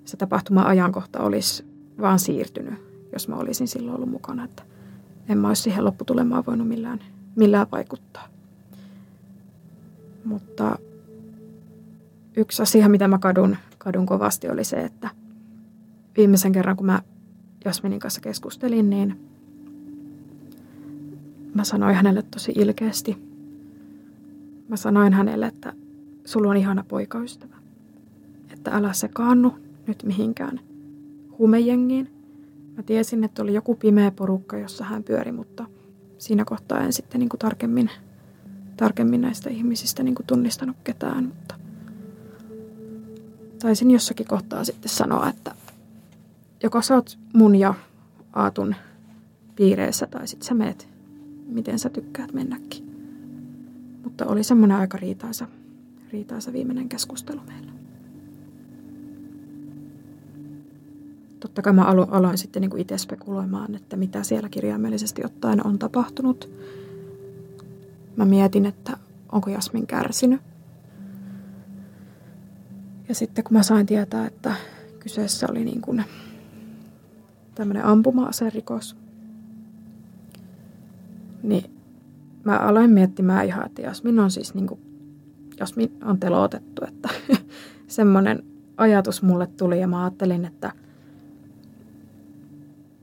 se 0.05 0.17
tapahtuma 0.17 0.63
ajankohta 0.63 1.19
olisi 1.19 1.65
vaan 2.01 2.19
siirtynyt, 2.19 2.73
jos 3.13 3.27
mä 3.27 3.35
olisin 3.35 3.67
silloin 3.67 3.95
ollut 3.95 4.11
mukana. 4.11 4.43
Että 4.43 4.63
en 5.29 5.37
mä 5.37 5.47
olisi 5.47 5.61
siihen 5.61 5.85
lopputulemaan 5.85 6.43
voinut 6.47 6.67
millään, 6.67 6.99
millään 7.35 7.67
vaikuttaa. 7.71 8.27
Mutta 10.25 10.79
yksi 12.37 12.61
asia, 12.61 12.89
mitä 12.89 13.07
mä 13.07 13.17
kadun, 13.19 13.57
kadun 13.77 14.05
kovasti, 14.05 14.49
oli 14.49 14.63
se, 14.63 14.77
että 14.77 15.09
viimeisen 16.17 16.51
kerran, 16.51 16.75
kun 16.75 16.85
mä 16.85 17.01
Jasminin 17.65 17.99
kanssa 17.99 18.21
keskustelin, 18.21 18.89
niin 18.89 19.19
mä 21.53 21.63
sanoin 21.63 21.95
hänelle 21.95 22.21
tosi 22.21 22.51
ilkeästi. 22.55 23.17
Mä 24.67 24.75
sanoin 24.75 25.13
hänelle, 25.13 25.47
että 25.47 25.73
sulla 26.25 26.49
on 26.49 26.57
ihana 26.57 26.83
poikaystävä. 26.87 27.55
Että 28.53 28.71
älä 28.71 28.93
sekaannu 28.93 29.55
nyt 29.87 30.03
mihinkään 30.03 30.59
huumejengiin. 31.39 32.11
Mä 32.77 32.83
tiesin, 32.83 33.23
että 33.23 33.43
oli 33.43 33.53
joku 33.53 33.75
pimeä 33.75 34.11
porukka, 34.11 34.57
jossa 34.57 34.83
hän 34.83 35.03
pyöri, 35.03 35.31
mutta 35.31 35.65
siinä 36.17 36.45
kohtaa 36.45 36.79
en 36.79 36.93
sitten 36.93 37.19
niin 37.19 37.29
kuin 37.29 37.39
tarkemmin, 37.39 37.89
tarkemmin 38.81 39.21
näistä 39.21 39.49
ihmisistä 39.49 40.03
niin 40.03 40.15
kuin 40.15 40.25
tunnistanut 40.25 40.77
ketään. 40.83 41.23
Mutta 41.23 41.55
taisin 43.59 43.91
jossakin 43.91 44.27
kohtaa 44.27 44.63
sitten 44.63 44.89
sanoa, 44.89 45.29
että 45.29 45.55
joko 46.63 46.81
sä 46.81 46.95
oot 46.95 47.19
mun 47.33 47.55
ja 47.55 47.73
Aatun 48.33 48.75
piireissä 49.55 50.07
tai 50.07 50.27
sitten 50.27 50.47
sä 50.47 50.53
meet, 50.53 50.87
miten 51.47 51.79
sä 51.79 51.89
tykkäät 51.89 52.33
mennäkin. 52.33 52.83
Mutta 54.03 54.25
oli 54.25 54.43
semmoinen 54.43 54.77
aika 54.77 54.97
riitaisa, 54.97 55.47
riitaisa 56.11 56.53
viimeinen 56.53 56.89
keskustelu 56.89 57.41
meillä. 57.47 57.71
totta 61.39 61.61
kai 61.61 61.73
mä 61.73 61.85
alo, 61.85 62.07
aloin 62.11 62.37
sitten 62.37 62.61
niin 62.61 62.77
itse 62.77 62.97
spekuloimaan, 62.97 63.75
että 63.75 63.97
mitä 63.97 64.23
siellä 64.23 64.49
kirjaimellisesti 64.49 65.25
ottaen 65.25 65.67
on 65.67 65.79
tapahtunut. 65.79 66.49
Mä 68.21 68.25
mietin, 68.25 68.65
että 68.65 68.97
onko 69.31 69.49
Jasmin 69.49 69.87
kärsinyt. 69.87 70.41
Ja 73.09 73.15
sitten 73.15 73.43
kun 73.43 73.53
mä 73.57 73.63
sain 73.63 73.85
tietää, 73.85 74.27
että 74.27 74.55
kyseessä 74.99 75.47
oli 75.49 75.65
niin 75.65 75.81
kuin 75.81 76.03
tämmöinen 77.55 77.85
ampuma-aserikos, 77.85 78.97
niin 81.43 81.71
mä 82.43 82.57
aloin 82.57 82.91
miettimään 82.91 83.45
ihan, 83.45 83.65
että 83.65 83.81
Jasmin 83.81 84.19
on 84.19 84.31
siis 84.31 84.53
niin 84.53 84.67
kuin, 84.67 84.79
Jasmin 85.59 85.97
on 86.05 86.19
telotettu, 86.19 86.81
että 86.87 87.09
semmoinen 87.87 88.43
ajatus 88.77 89.21
mulle 89.23 89.47
tuli 89.47 89.79
ja 89.79 89.87
mä 89.87 90.03
ajattelin, 90.03 90.45
että– 90.45 90.71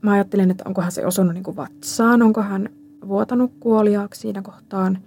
mä 0.01 0.11
ajattelin, 0.11 0.51
että 0.51 0.63
onkohan 0.67 0.91
se 0.91 1.05
osunut 1.05 1.33
niin 1.33 1.43
kuin 1.43 1.57
vatsaan, 1.57 2.21
onko 2.21 2.41
hän 2.41 2.69
vuotanut 3.09 3.51
kuoliaaksi 3.59 4.21
siinä 4.21 4.41
kohtaan, 4.41 4.97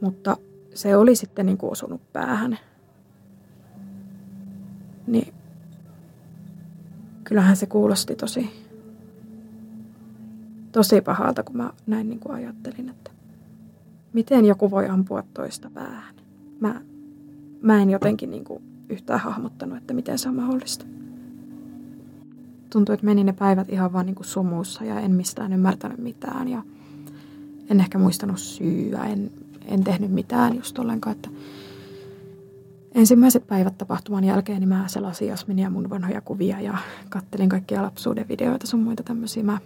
mutta 0.00 0.36
se 0.74 0.96
oli 0.96 1.16
sitten 1.16 1.46
niin 1.46 1.58
kuin 1.58 1.72
osunut 1.72 2.12
päähän. 2.12 2.58
Niin 5.06 5.34
kyllähän 7.24 7.56
se 7.56 7.66
kuulosti 7.66 8.16
tosi, 8.16 8.50
tosi 10.72 11.00
pahalta, 11.00 11.42
kun 11.42 11.56
mä 11.56 11.70
näin 11.86 12.08
niin 12.08 12.20
kuin 12.20 12.34
ajattelin, 12.34 12.88
että 12.88 13.10
miten 14.12 14.44
joku 14.44 14.70
voi 14.70 14.88
ampua 14.88 15.24
toista 15.34 15.70
päähän. 15.70 16.14
Mä, 16.60 16.80
mä 17.62 17.82
en 17.82 17.90
jotenkin 17.90 18.30
niin 18.30 18.44
kuin 18.44 18.62
yhtään 18.88 19.20
hahmottanut, 19.20 19.78
että 19.78 19.94
miten 19.94 20.18
se 20.18 20.28
on 20.28 20.34
mahdollista 20.34 20.84
tuntui, 22.70 22.94
että 22.94 23.06
meni 23.06 23.24
ne 23.24 23.32
päivät 23.32 23.68
ihan 23.68 23.92
vaan 23.92 24.06
niin 24.06 24.14
kuin 24.14 24.26
sumussa 24.26 24.84
ja 24.84 25.00
en 25.00 25.10
mistään 25.10 25.52
ymmärtänyt 25.52 25.98
mitään 25.98 26.48
ja 26.48 26.62
en 27.72 27.80
ehkä 27.80 27.98
muistanut 27.98 28.38
syyä, 28.38 29.04
en, 29.04 29.30
en 29.64 29.84
tehnyt 29.84 30.10
mitään 30.10 30.56
just 30.56 30.78
ollenkaan, 30.78 31.16
että 31.16 31.28
ensimmäiset 32.94 33.46
päivät 33.46 33.78
tapahtuman 33.78 34.24
jälkeen 34.24 34.60
niin 34.60 34.68
mä 34.68 34.88
selasin 34.88 35.28
Jasminia 35.28 35.70
mun 35.70 35.90
vanhoja 35.90 36.20
kuvia 36.20 36.60
ja 36.60 36.78
kattelin 37.08 37.48
kaikkia 37.48 37.82
lapsuuden 37.82 38.28
videoita 38.28 38.66
sun 38.66 38.80
muita 38.80 39.02
tämmöisiä. 39.02 39.42
Mä 39.42 39.58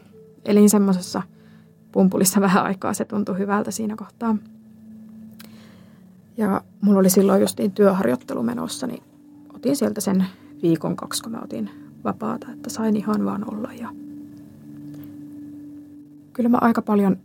elin 0.45 0.71
semmoisessa 0.71 1.23
pumpulissa 1.92 2.40
vähän 2.47 2.64
aikaa, 2.64 2.95
se 2.95 3.05
tuntui 3.05 3.38
hyvältä 3.38 3.71
siinä 3.71 3.97
kohtaa. 3.97 4.37
Ja 6.37 6.61
mulla 6.81 6.99
oli 6.99 7.11
silloin 7.11 7.40
justiin 7.40 7.73
työharjoittelu 7.73 8.42
menossa, 8.42 8.87
niin 8.87 9.03
otin 9.55 9.77
sieltä 9.77 10.01
sen 10.01 10.27
viikon 10.62 10.97
kaksi, 10.97 11.23
kun 11.23 11.33
mä 11.33 11.40
otin 11.45 11.71
vapaata, 12.05 12.53
että 12.53 12.71
sain 12.71 12.97
ihan 12.97 13.25
vaan 13.25 13.55
olla. 13.55 13.73
Ja 13.73 13.88
kyllä 16.33 16.49
mä 16.49 16.59
aika 16.61 16.83
paljon 16.83 17.16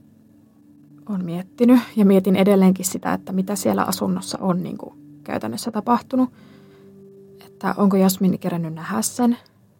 on 1.13 1.25
miettinyt 1.25 1.79
ja 1.95 2.05
mietin 2.05 2.35
edelleenkin 2.35 2.85
sitä, 2.85 3.13
että 3.13 3.33
mitä 3.33 3.55
siellä 3.55 3.83
asunnossa 3.83 4.37
on 4.41 4.63
niin 4.63 4.77
kuin 4.77 5.21
käytännössä 5.23 5.71
tapahtunut. 5.71 6.29
Että 7.45 7.75
onko 7.77 7.97
Jasmin 7.97 8.39
kerännyt 8.39 8.73
nähdä 8.73 9.01
sen, 9.01 9.37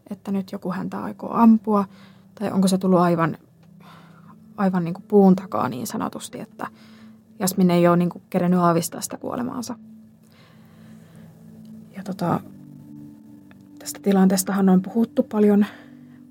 että 0.10 0.32
nyt 0.32 0.52
joku 0.52 0.72
häntä 0.72 1.04
aikoo 1.04 1.34
ampua, 1.34 1.86
tai 2.36 2.52
onko 2.52 2.68
se 2.68 2.78
tullut 2.78 3.00
aivan, 3.00 3.38
aivan 4.58 4.84
niin 4.84 4.94
kuin 4.94 5.06
puun 5.08 5.36
takaa 5.36 5.70
niin 5.70 5.88
sanotusti, 5.88 6.40
että 6.40 6.68
Jasmin 7.40 7.72
ei 7.72 7.88
ole 7.88 7.98
niin 7.98 8.10
kuin 8.10 8.24
kerännyt 8.30 8.60
aavistaa 8.60 9.02
sitä 9.02 9.18
kuolemaansa. 9.18 9.76
Ja 11.96 12.04
tota, 12.04 12.40
Tästä 13.82 14.00
tilanteestahan 14.04 14.70
on 14.70 14.82
puhuttu 14.82 15.24
paljon 15.24 15.66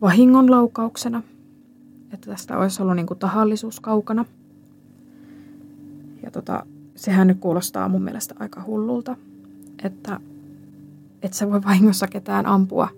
vahingonlaukauksena, 0.01 1.23
että 2.13 2.31
tästä 2.31 2.59
olisi 2.59 2.83
ollut 2.83 2.97
niin 2.97 3.07
kuin 3.07 3.19
tahallisuus 3.19 3.81
kaukana. 3.81 4.25
Ja 6.23 6.31
tota, 6.31 6.67
sehän 6.97 7.27
nyt 7.27 7.39
kuulostaa 7.41 7.89
mun 7.89 8.03
mielestä 8.03 8.35
aika 8.39 8.63
hullulta, 8.67 9.17
että 9.85 10.21
et 11.23 11.33
sä 11.33 11.51
voi 11.51 11.63
vahingossa 11.63 12.07
ketään 12.07 12.47
ampua 12.47 12.89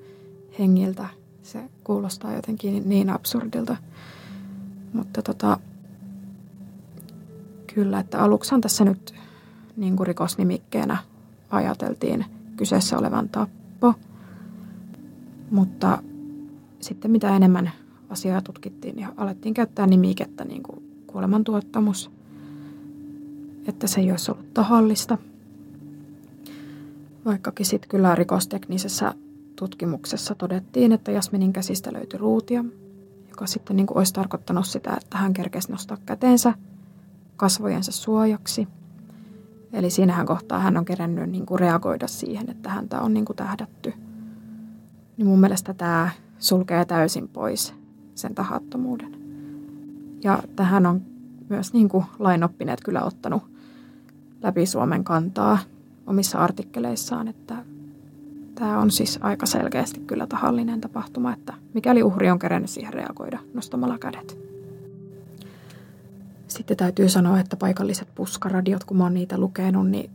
hengiltä. 0.59 1.09
Se 1.43 1.71
kuulostaa 1.85 2.35
jotenkin 2.35 2.89
niin 2.89 3.11
absurdilta. 3.11 3.77
Mutta 4.93 5.23
tota, 5.23 5.59
kyllä, 7.75 7.99
että 7.99 8.19
aluksihan 8.19 8.61
tässä 8.61 8.85
nyt 8.85 9.15
niin 9.77 9.97
kuin 9.97 10.07
rikosnimikkeenä 10.07 10.97
ajateltiin 11.51 12.25
kyseessä 12.57 12.99
olevan 12.99 13.29
tappo. 13.29 13.95
Mutta 15.51 16.03
sitten 16.81 17.11
mitä 17.11 17.37
enemmän 17.37 17.71
asiaa 18.11 18.41
tutkittiin, 18.41 18.97
niin 18.97 19.09
alettiin 19.17 19.55
käyttää 19.55 19.87
nimikettä 19.87 20.45
niin 20.45 20.63
kuin 20.63 21.05
kuolemantuottamus, 21.07 22.11
että 23.66 23.87
se 23.87 24.01
ei 24.01 24.11
olisi 24.11 24.31
ollut 24.31 24.55
tahallista. 24.55 25.18
Vaikkakin 27.25 27.66
sitten 27.66 27.88
kyllä 27.88 28.14
rikosteknisessä 28.14 29.14
tutkimuksessa 29.57 30.35
todettiin, 30.35 30.92
että 30.92 31.12
Jasminin 31.12 31.53
käsistä 31.53 31.92
löytyi 31.92 32.18
ruutia, 32.18 32.64
joka 33.29 33.46
sitten 33.46 33.77
niin 33.77 33.87
kuin 33.87 33.98
olisi 33.98 34.14
tarkoittanut 34.14 34.66
sitä, 34.66 34.96
että 35.03 35.18
hän 35.18 35.33
kerkesi 35.33 35.70
nostaa 35.70 35.98
käteensä 36.07 36.55
kasvojensa 37.37 37.92
suojaksi. 37.92 38.68
Eli 39.72 39.90
siinähän 39.90 40.27
kohtaa 40.27 40.59
hän 40.59 40.77
on 40.77 40.85
kerännyt 40.85 41.31
niin 41.31 41.46
kuin 41.46 41.61
reagoida 41.61 42.09
siihen, 42.09 42.51
että 42.51 42.70
häntä 42.70 43.01
on 43.01 43.14
niin 43.14 43.25
kuin 43.25 43.37
tähdätty. 43.37 43.92
Niin 45.16 45.27
mun 45.27 45.40
mielestä 45.40 45.75
tämä 45.75 46.11
sulkee 46.38 46.85
täysin 46.85 47.29
pois 47.29 47.75
sen 48.14 48.35
tahattomuuden. 48.35 49.16
Ja 50.25 50.42
tähän 50.57 50.87
on 50.87 51.03
myös 51.48 51.72
niin 51.72 51.88
kuin 51.88 52.05
lainoppineet 52.18 52.81
kyllä 52.85 53.03
ottanut 53.03 53.52
läpi 54.42 54.66
Suomen 54.66 55.05
kantaa 55.05 55.59
omissa 56.07 56.38
artikkeleissaan, 56.38 57.28
että 57.28 57.64
tämä 58.55 58.78
on 58.78 58.90
siis 58.90 59.18
aika 59.22 59.46
selkeästi 59.46 60.00
kyllä 60.00 60.26
tahallinen 60.26 60.81
tapahtuma, 60.81 61.33
että 61.33 61.55
mikäli 61.74 62.02
uhri 62.02 62.31
on 62.31 62.38
kerännyt 62.38 62.70
siihen 62.70 62.92
reagoida 62.92 63.38
nostamalla 63.55 63.98
kädet. 63.98 64.38
Sitten 66.48 66.76
täytyy 66.76 67.09
sanoa, 67.09 67.40
että 67.40 67.57
paikalliset 67.57 68.09
puskaradiot, 68.14 68.85
kun 68.85 68.96
mä 68.96 69.05
oon 69.05 69.14
niitä 69.14 69.38
lukenut, 69.38 69.90
niin 69.90 70.11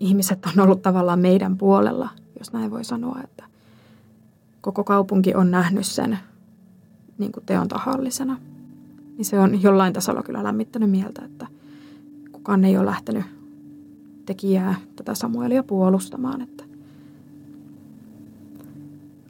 ihmiset 0.00 0.38
on 0.46 0.64
ollut 0.64 0.82
tavallaan 0.82 1.18
meidän 1.18 1.56
puolella, 1.56 2.08
jos 2.38 2.52
näin 2.52 2.70
voi 2.70 2.84
sanoa, 2.84 3.20
että 3.24 3.44
koko 4.60 4.84
kaupunki 4.84 5.34
on 5.34 5.50
nähnyt 5.50 5.86
sen 5.86 6.18
niin 7.18 7.32
kuin 7.32 7.46
teon 7.46 7.68
tahallisena. 7.68 8.40
Niin 9.16 9.24
se 9.24 9.40
on 9.40 9.62
jollain 9.62 9.92
tasolla 9.92 10.22
kyllä 10.22 10.44
lämmittänyt 10.44 10.90
mieltä, 10.90 11.24
että 11.24 11.46
kukaan 12.46 12.64
ei 12.64 12.76
ole 12.76 12.86
lähtenyt 12.86 13.24
tekijää 14.26 14.74
tätä 14.96 15.14
Samuelia 15.14 15.62
puolustamaan. 15.62 16.40
Että 16.40 16.64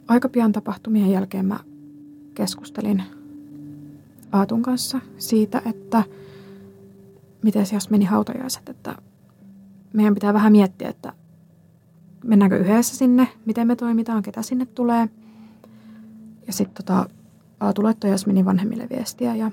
aika 0.07 0.29
pian 0.29 0.51
tapahtumien 0.51 1.11
jälkeen 1.11 1.45
mä 1.45 1.59
keskustelin 2.33 3.03
Aatun 4.31 4.61
kanssa 4.61 4.99
siitä, 5.17 5.61
että 5.65 6.03
miten 7.41 7.65
se 7.65 7.75
jos 7.75 7.89
meni 7.89 8.05
hautajaiset, 8.05 8.69
että 8.69 8.95
meidän 9.93 10.13
pitää 10.13 10.33
vähän 10.33 10.51
miettiä, 10.51 10.89
että 10.89 11.13
mennäänkö 12.23 12.57
yhdessä 12.57 12.95
sinne, 12.95 13.27
miten 13.45 13.67
me 13.67 13.75
toimitaan, 13.75 14.23
ketä 14.23 14.41
sinne 14.41 14.65
tulee. 14.65 15.09
Ja 16.47 16.53
sitten 16.53 16.85
tota, 16.85 17.09
Aatu 17.59 17.83
laittoi 17.83 18.11
Jasminin 18.11 18.45
vanhemmille 18.45 18.87
viestiä 18.89 19.35
ja 19.35 19.51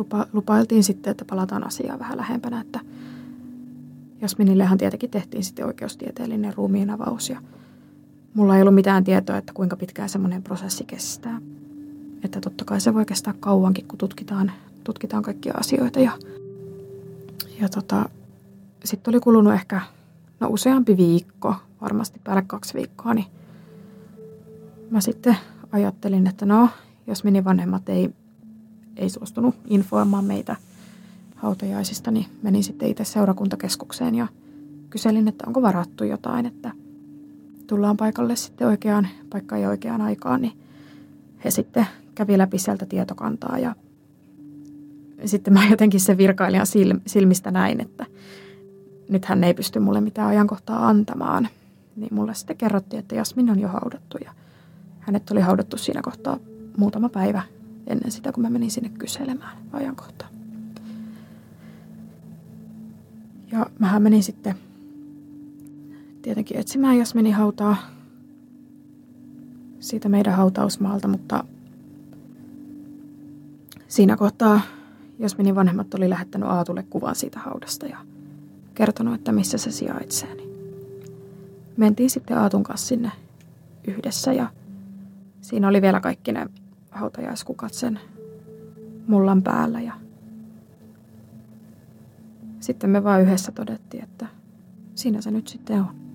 lupa, 0.00 0.26
lupailtiin 0.32 0.84
sitten, 0.84 1.10
että 1.10 1.24
palataan 1.24 1.66
asiaan 1.66 1.98
vähän 1.98 2.16
lähempänä, 2.16 2.60
että 2.60 2.80
Jasminillehan 4.20 4.78
tietenkin 4.78 5.10
tehtiin 5.10 5.44
sitten 5.44 5.66
oikeustieteellinen 5.66 6.54
ruumiin 6.54 6.90
avaus 6.90 7.30
ja 7.30 7.40
mulla 8.34 8.56
ei 8.56 8.62
ollut 8.62 8.74
mitään 8.74 9.04
tietoa, 9.04 9.36
että 9.36 9.52
kuinka 9.52 9.76
pitkään 9.76 10.08
semmoinen 10.08 10.42
prosessi 10.42 10.84
kestää. 10.84 11.40
Että 12.24 12.40
totta 12.40 12.64
kai 12.64 12.80
se 12.80 12.94
voi 12.94 13.04
kestää 13.04 13.34
kauankin, 13.40 13.88
kun 13.88 13.98
tutkitaan, 13.98 14.52
tutkitaan 14.84 15.22
kaikkia 15.22 15.54
asioita 15.56 16.00
ja, 16.00 16.12
ja 17.60 17.68
tota, 17.68 18.08
sitten 18.84 19.12
oli 19.14 19.20
kulunut 19.20 19.52
ehkä 19.52 19.80
no 20.40 20.48
useampi 20.48 20.96
viikko, 20.96 21.54
varmasti 21.80 22.20
päälle 22.24 22.42
kaksi 22.46 22.74
viikkoa, 22.74 23.14
niin 23.14 23.26
mä 24.90 25.00
sitten 25.00 25.36
ajattelin, 25.72 26.26
että 26.26 26.46
no, 26.46 26.68
jos 27.06 27.24
mini 27.24 27.44
vanhemmat 27.44 27.88
ei, 27.88 28.10
ei 29.00 29.10
suostunut 29.10 29.54
infoimaan 29.66 30.24
meitä 30.24 30.56
hautajaisista, 31.36 32.10
niin 32.10 32.26
menin 32.42 32.64
sitten 32.64 32.88
itse 32.88 33.04
seurakuntakeskukseen 33.04 34.14
ja 34.14 34.26
kyselin, 34.90 35.28
että 35.28 35.44
onko 35.46 35.62
varattu 35.62 36.04
jotain, 36.04 36.46
että 36.46 36.72
tullaan 37.66 37.96
paikalle 37.96 38.36
sitten 38.36 38.68
oikeaan 38.68 39.08
paikkaan 39.30 39.62
ja 39.62 39.68
oikeaan 39.68 40.00
aikaan, 40.00 40.42
niin 40.42 40.52
he 41.44 41.50
sitten 41.50 41.86
kävi 42.14 42.38
läpi 42.38 42.58
sieltä 42.58 42.86
tietokantaa 42.86 43.58
ja 43.58 43.74
sitten 45.24 45.52
mä 45.52 45.68
jotenkin 45.70 46.00
se 46.00 46.16
virkailijan 46.16 46.66
silmistä 47.06 47.50
näin, 47.50 47.80
että 47.80 48.06
nyt 49.08 49.24
hän 49.24 49.44
ei 49.44 49.54
pysty 49.54 49.78
mulle 49.78 50.00
mitään 50.00 50.28
ajankohtaa 50.28 50.88
antamaan. 50.88 51.48
Niin 51.96 52.14
mulle 52.14 52.34
sitten 52.34 52.56
kerrottiin, 52.56 53.00
että 53.00 53.14
Jasmin 53.14 53.50
on 53.50 53.60
jo 53.60 53.68
haudattu 53.68 54.18
ja 54.24 54.32
hänet 55.00 55.30
oli 55.30 55.40
haudattu 55.40 55.76
siinä 55.76 56.02
kohtaa 56.02 56.38
muutama 56.76 57.08
päivä 57.08 57.42
ennen 57.90 58.10
sitä, 58.10 58.32
kun 58.32 58.42
mä 58.42 58.50
menin 58.50 58.70
sinne 58.70 58.88
kyselemään 58.88 59.58
ajankohtaa. 59.72 60.28
Ja 63.52 63.66
mä 63.78 64.00
menin 64.00 64.22
sitten 64.22 64.54
tietenkin 66.22 66.56
etsimään 66.56 66.98
Jasminin 66.98 67.34
hautaa 67.34 67.76
siitä 69.80 70.08
meidän 70.08 70.34
hautausmaalta, 70.34 71.08
mutta 71.08 71.44
siinä 73.88 74.16
kohtaa 74.16 74.60
Jasminin 75.18 75.54
vanhemmat 75.54 75.94
oli 75.94 76.10
lähettänyt 76.10 76.48
Aatulle 76.48 76.82
kuvan 76.82 77.14
siitä 77.14 77.38
haudasta 77.38 77.86
ja 77.86 77.98
kertonut, 78.74 79.14
että 79.14 79.32
missä 79.32 79.58
se 79.58 79.70
sijaitsee. 79.70 80.34
Niin 80.34 80.50
mentiin 81.76 82.10
sitten 82.10 82.38
Aatun 82.38 82.62
kanssa 82.62 82.86
sinne 82.86 83.12
yhdessä 83.86 84.32
ja 84.32 84.50
siinä 85.40 85.68
oli 85.68 85.82
vielä 85.82 86.00
kaikki 86.00 86.32
ne 86.32 86.46
hautajaiskukat 86.90 87.74
sen 87.74 88.00
mullan 89.06 89.42
päällä 89.42 89.80
ja 89.80 89.92
sitten 92.60 92.90
me 92.90 93.04
vaan 93.04 93.22
yhdessä 93.22 93.52
todettiin, 93.52 94.04
että 94.04 94.26
siinä 94.94 95.20
se 95.20 95.30
nyt 95.30 95.48
sitten 95.48 95.80
on. 95.80 96.09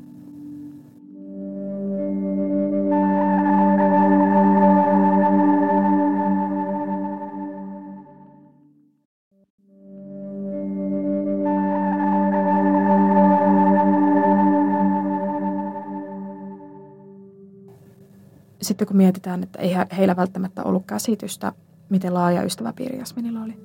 Sitten 18.68 18.88
kun 18.88 18.98
mietitään, 18.98 19.44
että 19.44 19.60
ei 19.60 19.74
heillä 19.98 20.16
välttämättä 20.16 20.64
ollut 20.64 20.86
käsitystä, 20.88 21.54
miten 21.90 22.14
laaja 22.14 22.44
ystäväpiiri 22.44 23.00
Jasminilla 23.00 23.42
oli. 23.42 23.58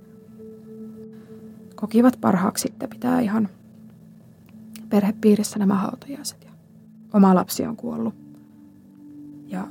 Kokivat 1.75 2.19
parhaaksi 2.21 2.63
sitten 2.63 2.89
pitää 2.89 3.21
ihan 3.21 3.49
perhepiirissä 4.89 5.59
nämä 5.59 5.75
hautajaiset. 5.75 6.45
Ja 6.45 6.51
oma 7.13 7.35
lapsi 7.35 7.67
on 7.67 7.77
kuollut. 7.77 8.15
Ja 9.47 9.67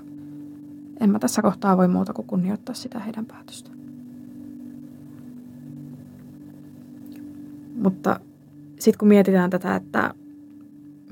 en 1.00 1.10
mä 1.10 1.20
tässä 1.20 1.42
kohtaa 1.42 1.78
voi 1.78 1.88
muuta 1.88 2.14
kuin 2.14 2.28
kunnioittaa 2.28 2.76
sitä 2.76 3.00
heidän 3.00 3.26
päätöstä. 3.26 3.70
Mutta 7.76 8.20
sitten 8.80 9.00
kun 9.00 9.08
mietitään 9.08 9.50
tätä, 9.50 9.76
että 9.76 10.14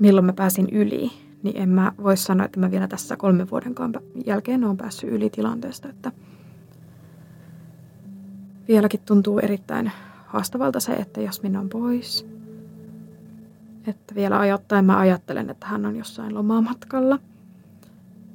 milloin 0.00 0.26
mä 0.26 0.32
pääsin 0.32 0.68
yli, 0.72 1.10
niin 1.42 1.56
en 1.56 1.68
mä 1.68 1.92
voi 2.02 2.16
sanoa, 2.16 2.46
että 2.46 2.60
mä 2.60 2.70
vielä 2.70 2.88
tässä 2.88 3.16
kolmen 3.16 3.50
vuoden 3.50 3.74
jälkeen 4.26 4.64
olen 4.64 4.76
päässyt 4.76 5.10
yli 5.10 5.30
tilanteesta, 5.30 5.88
että 5.88 6.12
vieläkin 8.68 9.00
tuntuu 9.04 9.38
erittäin 9.38 9.92
haastavalta 10.26 10.80
se, 10.80 10.92
että 10.92 11.20
Jasmin 11.20 11.56
on 11.56 11.68
pois. 11.68 12.26
Että 13.86 14.14
vielä 14.14 14.38
ajoittain 14.38 14.84
mä 14.84 14.98
ajattelen, 14.98 15.50
että 15.50 15.66
hän 15.66 15.86
on 15.86 15.96
jossain 15.96 16.34
lomamatkalla 16.34 17.18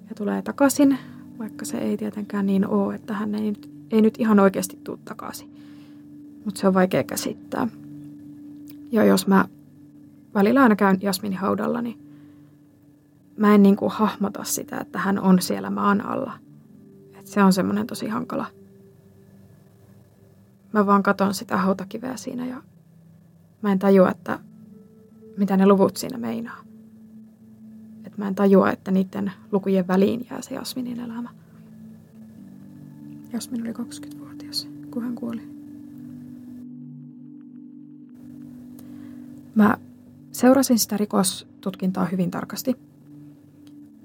ja 0.09 0.15
tulee 0.15 0.41
takaisin, 0.41 0.97
vaikka 1.39 1.65
se 1.65 1.77
ei 1.77 1.97
tietenkään 1.97 2.45
niin 2.45 2.67
ole, 2.67 2.95
että 2.95 3.13
hän 3.13 3.35
ei, 3.35 3.53
ei 3.91 4.01
nyt 4.01 4.15
ihan 4.19 4.39
oikeasti 4.39 4.79
tule 4.83 4.99
takaisin. 5.05 5.53
Mutta 6.45 6.61
se 6.61 6.67
on 6.67 6.73
vaikea 6.73 7.03
käsittää. 7.03 7.67
Ja 8.91 9.03
jos 9.03 9.27
mä 9.27 9.45
välillä 10.33 10.63
aina 10.63 10.75
käyn 10.75 10.97
Jasminin 11.01 11.37
haudalla, 11.37 11.81
niin 11.81 12.02
mä 13.37 13.55
en 13.55 13.63
niin 13.63 13.75
kuin 13.75 13.91
hahmota 13.91 14.43
sitä, 14.43 14.77
että 14.77 14.99
hän 14.99 15.19
on 15.19 15.41
siellä 15.41 15.69
maan 15.69 16.05
alla. 16.05 16.33
Et 17.19 17.27
se 17.27 17.43
on 17.43 17.53
semmoinen 17.53 17.87
tosi 17.87 18.07
hankala. 18.07 18.45
Mä 20.73 20.85
vaan 20.85 21.03
katon 21.03 21.33
sitä 21.33 21.57
hautakiveä 21.57 22.17
siinä 22.17 22.45
ja 22.45 22.63
mä 23.61 23.71
en 23.71 23.79
tajua, 23.79 24.11
että 24.11 24.39
mitä 25.37 25.57
ne 25.57 25.67
luvut 25.67 25.97
siinä 25.97 26.17
meinaa. 26.17 26.63
Et 28.05 28.17
mä 28.17 28.27
en 28.27 28.35
tajua, 28.35 28.71
että 28.71 28.91
niiden 28.91 29.31
lukujen 29.51 29.87
väliin 29.87 30.27
jää 30.31 30.41
se 30.41 30.55
Jasminin 30.55 30.99
elämä. 30.99 31.29
Jasmin 33.33 33.61
oli 33.61 33.71
20-vuotias, 33.71 34.69
kun 34.91 35.03
hän 35.03 35.15
kuoli. 35.15 35.41
Mä 39.55 39.77
seurasin 40.31 40.79
sitä 40.79 40.97
rikostutkintaa 40.97 42.05
hyvin 42.05 42.31
tarkasti. 42.31 42.75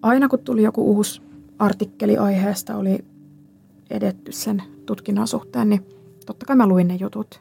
Aina 0.02 0.28
kun 0.28 0.38
tuli 0.38 0.62
joku 0.62 0.96
uusi 0.96 1.22
artikkeli 1.58 2.16
aiheesta, 2.16 2.76
oli 2.76 3.04
edetty 3.90 4.32
sen 4.32 4.62
tutkinnan 4.87 5.28
suhteen, 5.28 5.68
niin 5.68 5.87
totta 6.26 6.46
kai 6.46 6.56
mä 6.56 6.66
luin 6.66 6.88
ne 6.88 6.94
jutut. 6.94 7.40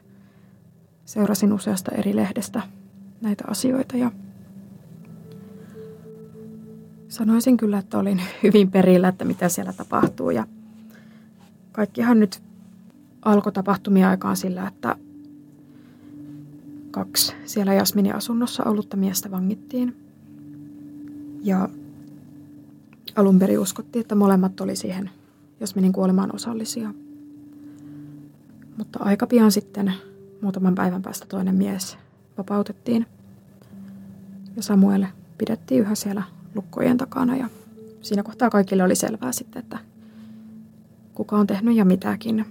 Seurasin 1.04 1.52
useasta 1.52 1.90
eri 1.90 2.16
lehdestä 2.16 2.62
näitä 3.20 3.44
asioita 3.46 3.96
ja 3.96 4.10
sanoisin 7.08 7.56
kyllä, 7.56 7.78
että 7.78 7.98
olin 7.98 8.22
hyvin 8.42 8.70
perillä, 8.70 9.08
että 9.08 9.24
mitä 9.24 9.48
siellä 9.48 9.72
tapahtuu. 9.72 10.30
Ja 10.30 10.46
kaikkihan 11.72 12.20
nyt 12.20 12.42
alkoi 13.22 13.52
tapahtumia 13.52 14.10
aikaan 14.10 14.36
sillä, 14.36 14.68
että 14.68 14.96
kaksi 16.90 17.34
siellä 17.44 17.74
Jasminin 17.74 18.14
asunnossa 18.14 18.64
ollutta 18.64 18.96
miestä 18.96 19.30
vangittiin. 19.30 19.96
Ja 21.42 21.68
alun 23.18 23.38
perin 23.38 23.58
uskottiin, 23.58 24.00
että 24.00 24.14
molemmat 24.14 24.60
oli 24.60 24.76
siihen 24.76 25.10
Jasminin 25.60 25.92
kuolemaan 25.92 26.34
osallisia. 26.34 26.94
Mutta 28.76 28.98
aika 29.02 29.26
pian 29.26 29.52
sitten, 29.52 29.92
muutaman 30.42 30.74
päivän 30.74 31.02
päästä 31.02 31.26
toinen 31.26 31.54
mies 31.54 31.98
vapautettiin. 32.38 33.06
Ja 34.56 34.62
Samuel 34.62 35.06
pidettiin 35.38 35.80
yhä 35.80 35.94
siellä 35.94 36.22
lukkojen 36.54 36.96
takana 36.96 37.36
ja 37.36 37.48
siinä 38.00 38.22
kohtaa 38.22 38.50
kaikille 38.50 38.82
oli 38.82 38.94
selvää 38.94 39.32
sitten, 39.32 39.60
että 39.60 39.78
kuka 41.14 41.36
on 41.36 41.46
tehnyt 41.46 41.76
ja 41.76 41.84
mitäkin. 41.84 42.44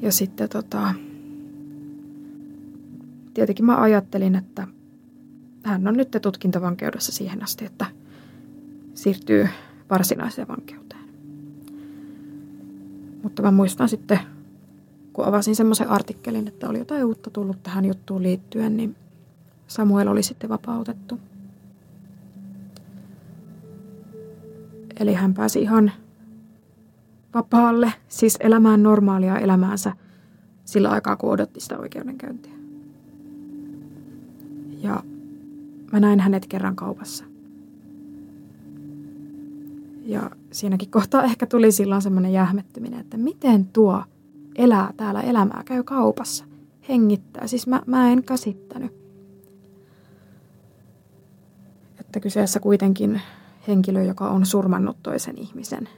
Ja 0.00 0.12
sitten 0.12 0.48
tota, 0.48 0.94
tietenkin 3.34 3.64
mä 3.64 3.80
ajattelin, 3.80 4.34
että 4.34 4.66
hän 5.68 5.88
on 5.88 5.94
nyt 5.94 6.16
tutkintavankeudessa 6.22 7.12
siihen 7.12 7.42
asti, 7.42 7.64
että 7.64 7.86
siirtyy 8.94 9.48
varsinaiseen 9.90 10.48
vankeuteen. 10.48 11.04
Mutta 13.22 13.42
mä 13.42 13.50
muistan 13.50 13.88
sitten, 13.88 14.18
kun 15.12 15.24
avasin 15.24 15.56
semmoisen 15.56 15.88
artikkelin, 15.88 16.48
että 16.48 16.68
oli 16.68 16.78
jotain 16.78 17.04
uutta 17.04 17.30
tullut 17.30 17.62
tähän 17.62 17.84
juttuun 17.84 18.22
liittyen, 18.22 18.76
niin 18.76 18.96
Samuel 19.66 20.08
oli 20.08 20.22
sitten 20.22 20.50
vapautettu. 20.50 21.20
Eli 25.00 25.14
hän 25.14 25.34
pääsi 25.34 25.62
ihan 25.62 25.92
vapaalle, 27.34 27.92
siis 28.08 28.36
elämään 28.40 28.82
normaalia 28.82 29.38
elämäänsä 29.38 29.92
sillä 30.64 30.90
aikaa, 30.90 31.16
kun 31.16 31.30
odotti 31.30 31.60
sitä 31.60 31.78
oikeudenkäyntiä. 31.78 32.52
Ja 34.82 35.02
mä 35.92 36.00
näin 36.00 36.20
hänet 36.20 36.46
kerran 36.46 36.76
kaupassa. 36.76 37.24
Ja 40.06 40.30
siinäkin 40.52 40.90
kohtaa 40.90 41.22
ehkä 41.22 41.46
tuli 41.46 41.72
silloin 41.72 42.02
semmoinen 42.02 42.32
jähmettyminen, 42.32 43.00
että 43.00 43.16
miten 43.16 43.66
tuo 43.66 44.02
elää 44.56 44.92
täällä 44.96 45.20
elämää, 45.20 45.62
käy 45.64 45.82
kaupassa, 45.82 46.44
hengittää. 46.88 47.46
Siis 47.46 47.66
mä, 47.66 47.82
mä 47.86 48.10
en 48.10 48.24
käsittänyt. 48.24 48.92
Että 52.00 52.20
kyseessä 52.20 52.60
kuitenkin 52.60 53.20
henkilö, 53.68 54.02
joka 54.02 54.28
on 54.28 54.46
surmannut 54.46 54.96
toisen 55.02 55.38
ihmisen. 55.38 55.88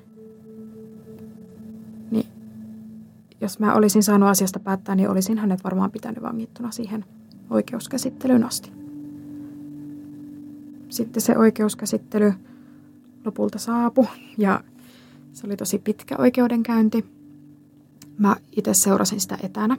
Niin 2.10 2.26
jos 3.40 3.58
mä 3.58 3.74
olisin 3.74 4.02
saanut 4.02 4.28
asiasta 4.28 4.60
päättää, 4.60 4.94
niin 4.94 5.10
olisin 5.10 5.38
hänet 5.38 5.64
varmaan 5.64 5.90
pitänyt 5.90 6.22
vangittuna 6.22 6.70
siihen 6.70 7.04
oikeuskäsittelyyn 7.50 8.44
asti. 8.44 8.87
Sitten 10.88 11.22
se 11.22 11.38
oikeuskäsittely 11.38 12.32
lopulta 13.24 13.58
saapui 13.58 14.06
ja 14.38 14.60
se 15.32 15.46
oli 15.46 15.56
tosi 15.56 15.78
pitkä 15.78 16.16
oikeudenkäynti. 16.18 17.06
Mä 18.18 18.36
itse 18.56 18.74
seurasin 18.74 19.20
sitä 19.20 19.38
etänä. 19.42 19.76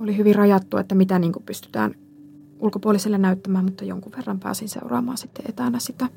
Oli 0.00 0.16
hyvin 0.16 0.34
rajattu, 0.34 0.76
että 0.76 0.94
mitä 0.94 1.18
niin 1.18 1.32
kuin 1.32 1.42
pystytään 1.42 1.94
ulkopuoliselle 2.58 3.18
näyttämään, 3.18 3.64
mutta 3.64 3.84
jonkun 3.84 4.12
verran 4.16 4.40
pääsin 4.40 4.68
seuraamaan 4.68 5.18
sitten 5.18 5.44
etänä 5.48 5.78
sitä. 5.78 6.08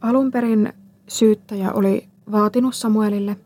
Alun 0.00 0.30
perin 0.30 0.72
syyttäjä 1.08 1.72
oli 1.72 2.08
vaatinut 2.32 2.74
Samuelille 2.74 3.36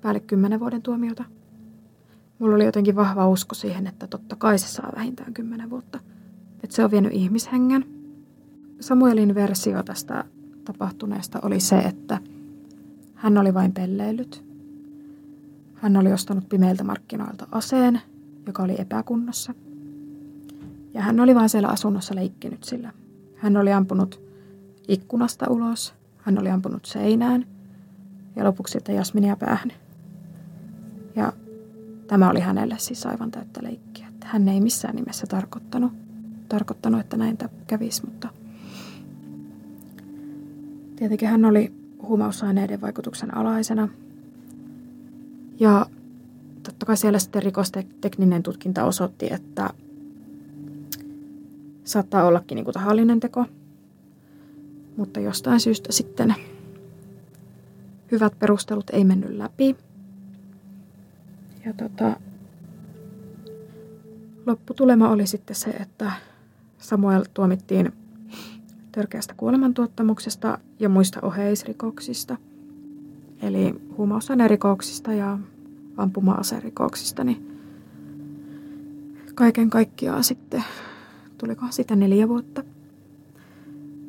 päälle 0.00 0.20
kymmenen 0.20 0.60
vuoden 0.60 0.82
tuomiota. 0.82 1.24
Mulla 2.38 2.54
oli 2.54 2.64
jotenkin 2.64 2.96
vahva 2.96 3.28
usko 3.28 3.54
siihen, 3.54 3.86
että 3.86 4.06
totta 4.06 4.36
kai 4.36 4.58
se 4.58 4.68
saa 4.68 4.92
vähintään 4.96 5.34
kymmenen 5.34 5.70
vuotta. 5.70 6.00
Että 6.64 6.76
se 6.76 6.84
on 6.84 6.90
vienyt 6.90 7.12
ihmishengen. 7.12 7.97
Samuelin 8.80 9.34
versio 9.34 9.82
tästä 9.82 10.24
tapahtuneesta 10.64 11.38
oli 11.42 11.60
se, 11.60 11.78
että 11.78 12.18
hän 13.14 13.38
oli 13.38 13.54
vain 13.54 13.72
pelleillyt. 13.72 14.44
Hän 15.74 15.96
oli 15.96 16.12
ostanut 16.12 16.48
pimeiltä 16.48 16.84
markkinoilta 16.84 17.46
aseen, 17.52 18.00
joka 18.46 18.62
oli 18.62 18.74
epäkunnossa. 18.78 19.54
Ja 20.94 21.02
hän 21.02 21.20
oli 21.20 21.34
vain 21.34 21.48
siellä 21.48 21.68
asunnossa 21.68 22.14
leikkinyt 22.14 22.64
sillä. 22.64 22.92
Hän 23.36 23.56
oli 23.56 23.72
ampunut 23.72 24.20
ikkunasta 24.88 25.50
ulos, 25.50 25.94
hän 26.18 26.38
oli 26.38 26.50
ampunut 26.50 26.84
seinään 26.84 27.46
ja 28.36 28.44
lopuksi 28.44 28.72
sitten 28.72 28.94
Jasminia 28.94 29.36
päähän. 29.36 29.72
Ja 31.16 31.32
tämä 32.06 32.30
oli 32.30 32.40
hänelle 32.40 32.78
siis 32.78 33.06
aivan 33.06 33.30
täyttä 33.30 33.60
leikkiä. 33.62 34.08
Hän 34.24 34.48
ei 34.48 34.60
missään 34.60 34.96
nimessä 34.96 35.26
tarkoittanut, 35.26 35.92
tarkoittanut, 36.48 37.00
että 37.00 37.16
näin 37.16 37.38
kävisi, 37.66 38.04
mutta 38.04 38.28
tietenkin 40.98 41.28
hän 41.28 41.44
oli 41.44 41.72
huumausaineiden 42.02 42.80
vaikutuksen 42.80 43.36
alaisena. 43.36 43.88
Ja 45.60 45.86
totta 46.62 46.86
kai 46.86 46.96
siellä 46.96 47.18
sitten 47.18 47.42
rikostekninen 47.42 48.42
tutkinta 48.42 48.84
osoitti, 48.84 49.32
että 49.32 49.70
saattaa 51.84 52.24
ollakin 52.24 52.56
niin 52.56 52.64
kuin 52.64 52.74
tahallinen 52.74 53.20
teko– 53.20 53.44
mutta 54.98 55.20
jostain 55.20 55.60
syystä 55.60 55.92
sitten 55.92 56.34
hyvät 58.12 58.38
perustelut 58.38 58.90
ei 58.90 59.04
mennyt 59.04 59.30
läpi. 59.30 59.76
Ja 61.64 61.72
tota, 61.72 62.20
lopputulema 64.46 65.08
oli 65.08 65.26
sitten 65.26 65.56
se, 65.56 65.70
että 65.70 66.12
Samuel 66.78 67.24
tuomittiin 67.34 67.92
törkeästä 68.98 69.34
kuolemantuottamuksesta 69.36 70.58
ja 70.80 70.88
muista 70.88 71.20
oheisrikoksista. 71.22 72.36
Eli 73.42 73.74
huumausainerikoksista 73.96 75.12
ja 75.12 75.38
ampuma-aserikoksista, 75.96 77.24
niin 77.24 77.60
kaiken 79.34 79.70
kaikkiaan 79.70 80.24
sitten, 80.24 80.64
tulikohan 81.38 81.72
sitä 81.72 81.96
neljä 81.96 82.28
vuotta– 82.28 82.64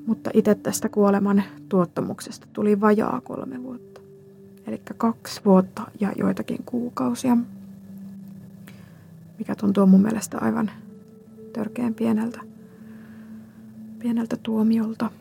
mutta 0.10 0.30
itse 0.34 0.56
tästä 0.56 0.89
kuoleman 0.89 1.43
tuottamuksesta 1.69 2.47
tuli 2.54 2.82
vajaa 2.82 3.21
kolme 3.21 3.63
vuotta. 3.63 4.02
Eli 4.67 4.82
kaksi 4.97 5.41
vuotta 5.45 5.82
ja 5.99 6.12
joitakin 6.17 6.63
kuukausia, 6.65 7.38
mikä 9.38 9.56
tuntuu 9.56 9.86
mun 9.86 10.02
mielestä 10.02 10.38
aivan 10.41 10.71
törkeän 11.54 11.93
pieneltä, 11.93 12.41
pieneltä 13.99 14.38
tuomiolta. 14.43 15.12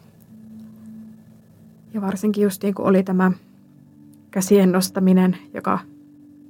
Ja 1.94 2.00
varsinkin 2.00 2.42
justiin 2.44 2.74
kun 2.74 2.86
oli 2.86 3.02
tämä 3.02 3.32
käsien 4.30 4.72
nostaminen, 4.72 5.36
joka 5.54 5.78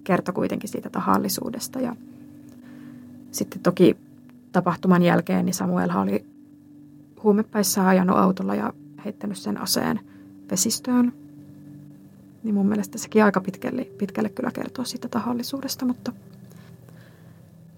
kertoi 0.04 0.34
kuitenkin 0.34 0.70
siitä 0.70 0.90
tahallisuudesta. 0.90 1.80
Ja 1.80 1.96
sitten 3.30 3.62
toki 3.62 3.96
tapahtuman 4.52 5.02
jälkeen 5.02 5.44
niin 5.44 5.54
Samuel 5.54 5.90
oli 5.96 6.24
huumepäissä 7.22 7.88
ajanut 7.88 8.16
autolla 8.16 8.54
ja 8.54 8.72
heittänyt 9.04 9.38
sen 9.38 9.60
aseen 9.60 10.00
vesistöön. 10.50 11.12
Niin 12.42 12.54
mun 12.54 12.66
mielestä 12.66 12.98
sekin 12.98 13.24
aika 13.24 13.40
pitkälle, 13.40 13.84
pitkälle 13.84 14.28
kyllä 14.28 14.50
kertoo 14.50 14.84
siitä 14.84 15.08
tahallisuudesta, 15.08 15.84
mutta 15.84 16.12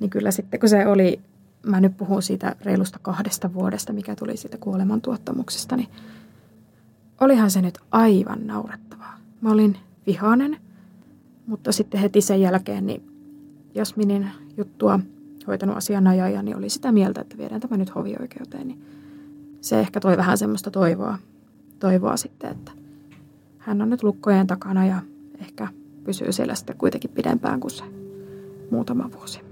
niin 0.01 0.11
kyllä 0.11 0.31
sitten 0.31 0.61
kun 0.61 0.69
se 0.69 0.87
oli 0.87 1.21
mä 1.67 1.81
nyt 1.81 1.97
puhun 1.97 2.23
siitä 2.23 2.57
reilusta 2.63 2.99
kahdesta 3.03 3.55
vuodesta, 3.55 3.93
mikä 3.93 4.17
tuli 4.17 4.37
siitä 4.37 4.59
kuolemantuottamuksesta, 4.59 5.77
niin 5.77 5.89
olihan 7.21 7.51
se 7.51 7.63
nyt 7.63 7.79
aivan 7.91 8.47
naurettavaa. 8.47 9.17
Mä 9.41 9.51
olin 9.51 9.77
vihainen, 10.07 10.57
mutta 11.47 11.73
sitten 11.73 12.01
heti 12.01 12.21
sen 12.21 12.41
jälkeen 12.41 12.87
niin 12.87 13.11
Jasminin 13.75 14.29
juttua 14.57 15.01
hoitanut 15.47 15.77
asianajaja, 15.77 16.43
niin 16.43 16.57
oli 16.57 16.69
sitä 16.69 16.93
mieltä, 16.93 17.21
että 17.21 17.39
viedään 17.39 17.61
tämä 17.61 17.77
nyt 17.77 17.95
hovioikeuteen. 17.95 18.69
Niin 18.69 18.85
se 19.61 19.81
ehkä 19.81 20.01
toi 20.01 20.17
vähän 20.17 20.39
semmoista 20.39 20.71
toivoa, 20.71 21.19
toivoa 21.79 22.17
sitten, 22.17 22.51
että 22.51 22.73
hän 23.59 23.83
on 23.83 23.91
nyt 23.91 24.03
lukkojen 24.03 24.47
takana 24.47 24.87
ja 24.87 25.01
ehkä 25.41 25.69
pysyy 26.05 26.33
siellä 26.33 26.55
sitten 26.55 26.77
kuitenkin 26.77 27.11
pidempään 27.11 27.61
kuin 27.61 27.71
se 27.71 27.85
muutama 28.71 29.11
vuosi. 29.13 29.50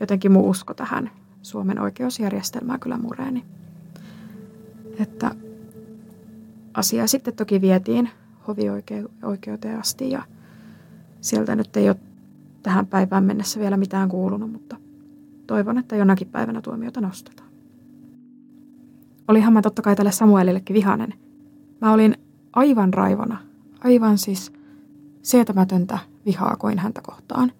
Jotenkin 0.00 0.32
mun 0.32 0.44
usko 0.44 0.74
tähän 0.74 1.10
Suomen 1.42 1.80
oikeusjärjestelmään 1.80 2.80
kyllä 2.80 2.98
mureeni. 2.98 3.44
Että 4.98 5.34
asia 6.74 7.06
sitten 7.06 7.34
toki 7.34 7.60
vietiin 7.60 8.10
hovioikeuteen 8.48 9.78
asti 9.80 10.10
ja 10.10 10.22
sieltä 11.20 11.56
nyt 11.56 11.76
ei 11.76 11.88
ole 11.88 11.96
tähän 12.62 12.86
päivään 12.86 13.24
mennessä 13.24 13.60
vielä 13.60 13.76
mitään 13.76 14.08
kuulunut, 14.08 14.52
mutta 14.52 14.76
toivon, 15.46 15.78
että 15.78 15.96
jonakin 15.96 16.28
päivänä 16.28 16.60
tuomiota 16.60 17.00
nostetaan. 17.00 17.48
Olihan 19.28 19.52
mä 19.52 19.62
totta 19.62 19.82
kai 19.82 19.96
tälle 19.96 20.12
Samuelillekin 20.12 20.74
vihanen. 20.74 21.14
Mä 21.80 21.92
olin 21.92 22.16
aivan 22.52 22.94
raivona, 22.94 23.38
aivan 23.84 24.18
siis 24.18 24.52
sietämätöntä 25.22 25.98
vihaa 26.26 26.56
koin 26.56 26.78
häntä 26.78 27.00
kohtaan. 27.00 27.52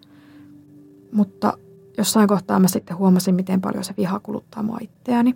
Mutta 1.12 1.59
jossain 1.99 2.29
kohtaa 2.29 2.61
mä 2.61 2.69
sitten 2.69 2.97
huomasin, 2.97 3.35
miten 3.35 3.61
paljon 3.61 3.85
se 3.85 3.95
viha 3.97 4.21
kuluttaa 4.21 4.63
mua 4.63 4.79
itseäni. 4.81 5.35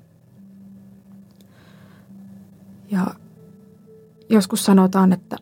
Ja 2.91 3.07
joskus 4.31 4.65
sanotaan, 4.65 5.13
että 5.13 5.37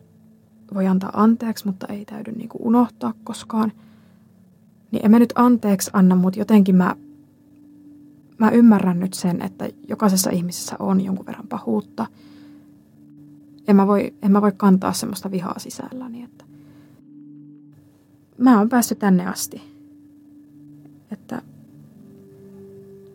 voi 0.73 0.87
antaa 0.87 1.11
anteeksi, 1.13 1.65
mutta 1.65 1.87
ei 1.87 2.05
täydy 2.05 2.31
niin 2.31 2.49
kuin 2.49 2.61
unohtaa 2.61 3.13
koskaan. 3.23 3.71
Niin 4.91 5.05
en 5.05 5.11
mä 5.11 5.19
nyt 5.19 5.33
anteeksi 5.35 5.89
anna, 5.93 6.15
mutta 6.15 6.39
jotenkin 6.39 6.75
mä, 6.75 6.95
mä 8.37 8.49
ymmärrän 8.49 8.99
nyt 8.99 9.13
sen, 9.13 9.41
että 9.41 9.69
jokaisessa 9.87 10.29
ihmisessä 10.29 10.75
on 10.79 11.01
jonkun 11.01 11.25
verran 11.25 11.47
pahuutta. 11.47 12.05
En 13.67 13.75
mä 13.75 13.87
voi, 13.87 14.13
en 14.21 14.31
mä 14.31 14.41
voi 14.41 14.51
kantaa 14.57 14.93
semmoista 14.93 15.31
vihaa 15.31 15.59
sisälläni, 15.59 16.23
että 16.23 16.45
mä 18.37 18.57
oon 18.57 18.69
päässyt 18.69 18.99
tänne 18.99 19.25
asti. 19.25 19.78
Että 21.11 21.41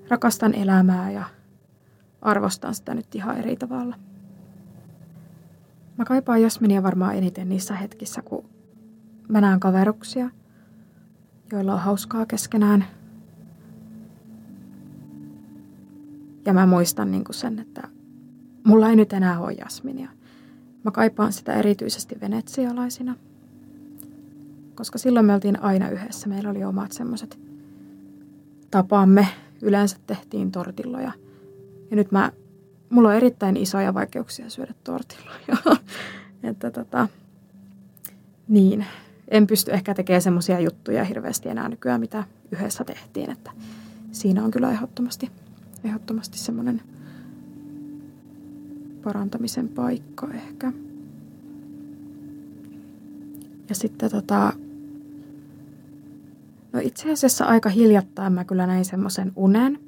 rakastan 0.09 0.55
elämää 0.55 1.11
ja 1.11 1.25
arvostan 2.23 2.75
sitä 2.75 2.95
nyt 2.95 3.15
ihan 3.15 3.37
eri 3.37 3.57
tavalla. 3.57 3.97
Mä 5.99 6.05
kaipaan 6.05 6.43
Jasminia 6.43 6.83
varmaan 6.83 7.17
eniten 7.17 7.49
niissä 7.49 7.75
hetkissä, 7.75 8.23
kun 8.23 8.45
mä 9.29 9.41
näen 9.41 9.61
kaveruksia, 9.61 10.31
joilla 11.53 11.75
on 11.75 11.81
hauskaa 11.81 12.27
keskenään. 12.27 12.85
Ja 16.45 16.53
mä 16.53 16.67
muistan 16.67 17.11
niin 17.11 17.25
kuin 17.25 17.35
sen, 17.35 17.59
että 17.59 17.89
mulla 18.65 18.89
ei 18.89 18.97
nyt 18.97 19.13
enää 19.13 19.41
ole 19.41 19.53
Jasminia. 19.53 20.11
Mä 20.85 20.91
kaipaan 20.91 21.33
sitä 21.33 21.53
erityisesti 21.53 22.21
venetsialaisina, 22.21 23.17
koska 24.75 24.99
silloin 24.99 25.27
me 25.27 25.35
oltiin 25.35 25.63
aina 25.63 25.89
yhdessä. 25.91 26.29
Meillä 26.29 26.51
oli 26.51 26.65
omat 26.65 26.93
semmoiset 26.93 27.44
tapamme. 28.75 29.29
Yleensä 29.63 29.97
tehtiin 30.07 30.53
tortilloja. 30.53 31.13
Ja 31.91 31.97
nyt 31.97 32.13
mä 32.13 32.33
mulla 32.91 33.09
on 33.09 33.15
erittäin 33.15 33.57
isoja 33.57 33.95
vaikeuksia 33.95 34.51
syödä 34.51 34.75
tortilloja. 34.85 35.79
että 36.43 36.71
tota, 36.71 37.09
niin, 38.49 38.87
en 39.29 39.47
pysty 39.47 39.73
ehkä 39.73 39.95
tekemään 39.95 40.23
semmoisia 40.23 40.61
juttuja 40.61 41.05
hirveästi 41.05 41.49
enää 41.49 41.69
nykyään, 41.69 42.01
mitä 42.01 42.25
yhdessä 42.53 42.85
tehtiin. 42.85 43.31
Että 43.31 43.51
siinä 44.13 44.45
on 44.45 44.51
kyllä 44.51 44.71
ehdottomasti, 44.71 45.31
ehdottomasti 45.85 46.39
semmoinen 46.39 46.83
parantamisen 49.05 49.69
paikka 49.69 50.29
ehkä. 50.35 50.73
Ja 53.69 53.75
sitten 53.75 54.11
tota, 54.11 54.53
no 56.75 56.81
itse 56.83 57.13
asiassa 57.13 57.45
aika 57.45 57.69
hiljattain 57.69 58.33
mä 58.33 58.45
kyllä 58.45 58.67
näin 58.67 58.85
semmoisen 58.85 59.33
unen, 59.37 59.79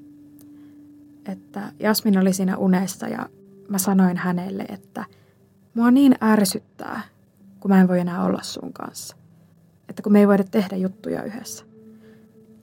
että 1.29 1.72
Jasmin 1.81 2.18
oli 2.18 2.33
siinä 2.33 2.57
unessa 2.57 3.09
ja 3.09 3.29
mä 3.68 3.79
sanoin 3.79 4.16
hänelle, 4.16 4.62
että 4.68 5.05
mua 5.75 5.90
niin 5.90 6.14
ärsyttää, 6.22 7.01
kun 7.61 7.70
mä 7.70 7.81
en 7.81 7.88
voi 7.88 8.01
enää 8.01 8.25
olla 8.25 8.42
sun 8.42 8.72
kanssa. 8.72 9.16
Että 9.88 10.03
kun 10.03 10.12
me 10.12 10.20
ei 10.20 10.29
voida 10.29 10.44
tehdä 10.44 10.77
juttuja 10.77 11.22
yhdessä. 11.22 11.64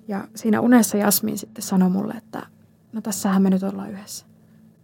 Ja 0.08 0.28
siinä 0.36 0.62
unessa 0.62 0.98
Jasmin 0.98 1.38
sitten 1.38 1.64
sanoi 1.64 1.90
mulle, 1.90 2.14
että 2.14 2.48
no 2.94 3.02
tässähän 3.02 3.42
me 3.42 3.50
nyt 3.50 3.64
ollaan 3.64 3.92
yhdessä. 3.92 4.26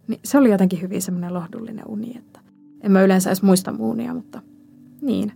Niin 0.08 0.20
se 0.24 0.38
oli 0.38 0.50
jotenkin 0.50 0.82
hyvin 0.82 1.02
semmoinen 1.02 1.34
lohdullinen 1.34 1.84
uni, 1.88 2.18
että 2.18 2.40
en 2.80 2.92
mä 2.92 3.02
yleensä 3.02 3.30
edes 3.30 3.42
muista 3.42 3.72
muunia, 3.72 4.14
mutta 4.14 4.42
niin. 5.00 5.32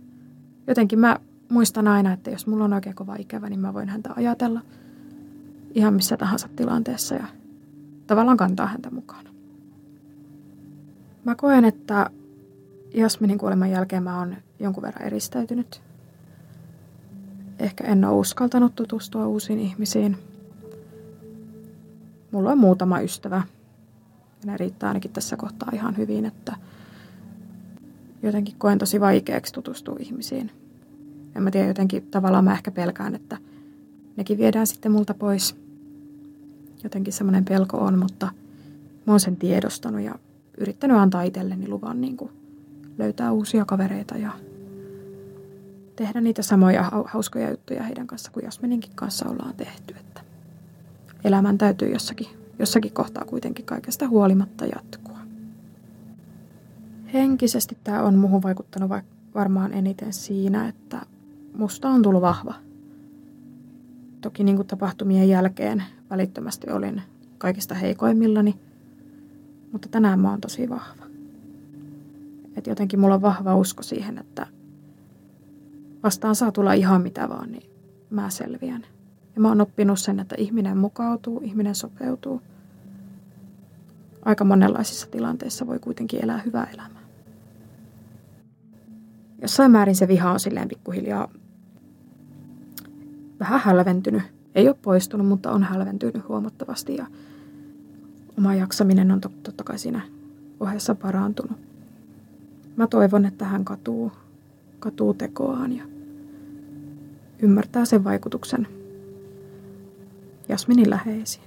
Jotenkin 0.67 0.99
mä 0.99 1.19
muistan 1.49 1.87
aina, 1.87 2.13
että 2.13 2.31
jos 2.31 2.47
mulla 2.47 2.65
on 2.65 2.73
oikein 2.73 2.95
kova 2.95 3.15
ikävä, 3.15 3.49
niin 3.49 3.59
mä 3.59 3.73
voin 3.73 3.89
häntä 3.89 4.09
ajatella 4.15 4.61
ihan 5.75 5.93
missä 5.93 6.17
tahansa 6.17 6.49
tilanteessa 6.55 7.15
ja 7.15 7.27
tavallaan 8.07 8.37
kantaa 8.37 8.67
häntä 8.67 8.91
mukana. 8.91 9.29
Mä 11.25 11.35
koen, 11.35 11.65
että 11.65 12.09
Jasminin 12.93 13.37
kuoleman 13.37 13.71
jälkeen 13.71 14.03
mä 14.03 14.19
oon 14.19 14.35
jonkun 14.59 14.83
verran 14.83 15.05
eristäytynyt. 15.05 15.81
Ehkä 17.59 17.83
en 17.83 18.05
ole 18.05 18.19
uskaltanut 18.19 18.75
tutustua 18.75 19.27
uusiin 19.27 19.59
ihmisiin. 19.59 20.17
Mulla 22.31 22.51
on 22.51 22.57
muutama 22.57 22.99
ystävä. 22.99 23.35
Ja 23.35 24.51
ne 24.51 24.57
riittää 24.57 24.89
ainakin 24.89 25.11
tässä 25.11 25.37
kohtaa 25.37 25.69
ihan 25.73 25.97
hyvin, 25.97 26.25
että 26.25 26.55
jotenkin 28.23 28.55
koen 28.57 28.77
tosi 28.77 28.99
vaikeaksi 28.99 29.53
tutustua 29.53 29.95
ihmisiin. 29.99 30.64
En 31.35 31.43
mä 31.43 31.51
tiedä, 31.51 31.67
jotenkin 31.67 32.07
tavallaan 32.11 32.43
mä 32.43 32.53
ehkä 32.53 32.71
pelkään, 32.71 33.15
että 33.15 33.37
nekin 34.17 34.37
viedään 34.37 34.67
sitten 34.67 34.91
multa 34.91 35.13
pois– 35.13 35.55
jotenkin 36.85 37.13
semmoinen 37.13 37.45
pelko 37.45 37.77
on, 37.77 37.99
mutta 37.99 38.25
mä 39.05 39.13
oon 39.13 39.19
sen 39.19 39.35
tiedostanut 39.35 40.01
ja 40.01 40.15
yrittänyt 40.57 40.97
antaa 40.97 41.23
itselleni 41.23 41.67
luvan 41.67 42.01
niin 42.01 42.17
kuin 42.17 42.31
löytää 42.97 43.31
uusia 43.31 43.65
kavereita 43.65 44.17
ja 44.17 44.31
tehdä 45.95 46.21
niitä 46.21 46.41
samoja 46.41 46.91
hauskoja 47.05 47.49
juttuja 47.49 47.83
heidän 47.83 48.07
kanssa 48.07 48.31
kuin 48.31 48.43
Jasmininkin 48.45 48.91
kanssa 48.95 49.29
ollaan 49.29 49.55
tehty. 49.55 49.95
Että 49.99 50.21
elämän 51.23 51.57
täytyy 51.57 51.89
jossakin, 51.89 52.27
jossakin 52.59 52.93
kohtaa 52.93 53.25
kuitenkin 53.25 53.65
kaikesta 53.65 54.07
huolimatta 54.07 54.65
jatkua. 54.65 55.17
Henkisesti 57.13 57.77
tämä 57.83 58.03
on 58.03 58.15
muuhun 58.15 58.43
vaikuttanut 58.43 58.91
varmaan 59.35 59.73
eniten 59.73 60.13
siinä, 60.13 60.67
että 60.67 61.01
musta 61.57 61.89
on 61.89 62.01
tullut 62.01 62.21
vahva. 62.21 62.53
Toki 64.21 64.43
niin 64.43 64.55
kuin 64.55 64.67
tapahtumien 64.67 65.29
jälkeen 65.29 65.83
välittömästi 66.09 66.71
olin 66.71 67.01
kaikista 67.37 67.75
heikoimmillani, 67.75 68.59
mutta 69.71 69.89
tänään 69.89 70.19
mä 70.19 70.29
oon 70.29 70.41
tosi 70.41 70.69
vahva. 70.69 71.05
Et 72.55 72.67
jotenkin 72.67 72.99
mulla 72.99 73.15
on 73.15 73.21
vahva 73.21 73.55
usko 73.55 73.83
siihen, 73.83 74.17
että 74.17 74.47
vastaan 76.03 76.35
saa 76.35 76.51
tulla 76.51 76.73
ihan 76.73 77.01
mitä 77.01 77.29
vaan, 77.29 77.51
niin 77.51 77.69
mä 78.09 78.29
selviän. 78.29 78.85
Ja 79.35 79.41
mä 79.41 79.47
oon 79.47 79.61
oppinut 79.61 79.99
sen, 79.99 80.19
että 80.19 80.35
ihminen 80.37 80.77
mukautuu, 80.77 81.41
ihminen 81.43 81.75
sopeutuu. 81.75 82.41
Aika 84.25 84.43
monenlaisissa 84.43 85.07
tilanteissa 85.11 85.67
voi 85.67 85.79
kuitenkin 85.79 86.23
elää 86.23 86.41
hyvää 86.45 86.67
elämää. 86.73 87.01
Jossain 89.41 89.71
määrin 89.71 89.95
se 89.95 90.07
viha 90.07 90.31
on 90.31 90.39
silleen 90.39 90.67
pikkuhiljaa 90.67 91.29
vähän 93.39 93.59
hälventynyt 93.59 94.23
ei 94.55 94.67
ole 94.67 94.77
poistunut, 94.81 95.27
mutta 95.27 95.51
on 95.51 95.63
hälventynyt 95.63 96.27
huomattavasti 96.27 96.95
ja 96.95 97.07
oma 98.37 98.55
jaksaminen 98.55 99.11
on 99.11 99.21
totta 99.21 99.63
kai 99.63 99.79
siinä 99.79 100.01
ohessa 100.59 100.95
parantunut. 100.95 101.57
Mä 102.75 102.87
toivon, 102.87 103.25
että 103.25 103.45
hän 103.45 103.65
katuu, 103.65 104.11
katuu 104.79 105.13
tekoaan 105.13 105.77
ja 105.77 105.83
ymmärtää 107.39 107.85
sen 107.85 108.03
vaikutuksen 108.03 108.67
Jasminin 110.49 110.89
läheisiin. 110.89 111.45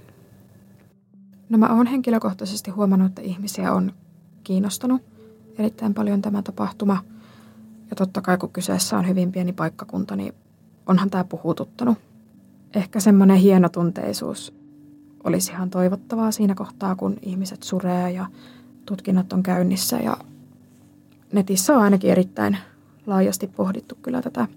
No 1.49 1.57
mä 1.57 1.75
oon 1.75 1.87
henkilökohtaisesti 1.87 2.71
huomannut, 2.71 3.09
että 3.09 3.21
ihmisiä 3.21 3.73
on 3.73 3.93
kiinnostanut 4.43 5.01
erittäin 5.57 5.93
paljon 5.93 6.21
tämä 6.21 6.41
tapahtuma. 6.41 7.03
Ja 7.89 7.95
totta 7.95 8.21
kai 8.21 8.37
kun 8.37 8.49
kyseessä 8.49 8.97
on 8.97 9.07
hyvin 9.07 9.31
pieni 9.31 9.53
paikkakunta, 9.53 10.15
niin 10.15 10.33
onhan 10.89 11.09
tämä 11.09 11.23
puhututtanut 11.23 11.97
ehkä 12.75 12.99
semmoinen 12.99 13.37
hienotunteisuus 13.37 14.53
olisi 15.23 15.51
ihan 15.51 15.69
toivottavaa 15.69 16.31
siinä 16.31 16.55
kohtaa, 16.55 16.95
kun 16.95 17.17
ihmiset 17.21 17.63
suree 17.63 18.11
ja 18.11 18.25
tutkinnat 18.85 19.33
on 19.33 19.43
käynnissä. 19.43 19.97
Ja 19.97 20.17
netissä 21.33 21.73
on 21.73 21.81
ainakin 21.81 22.11
erittäin 22.11 22.57
laajasti 23.07 23.47
pohdittu 23.47 23.97
kyllä 24.01 24.21
tätä, 24.21 24.47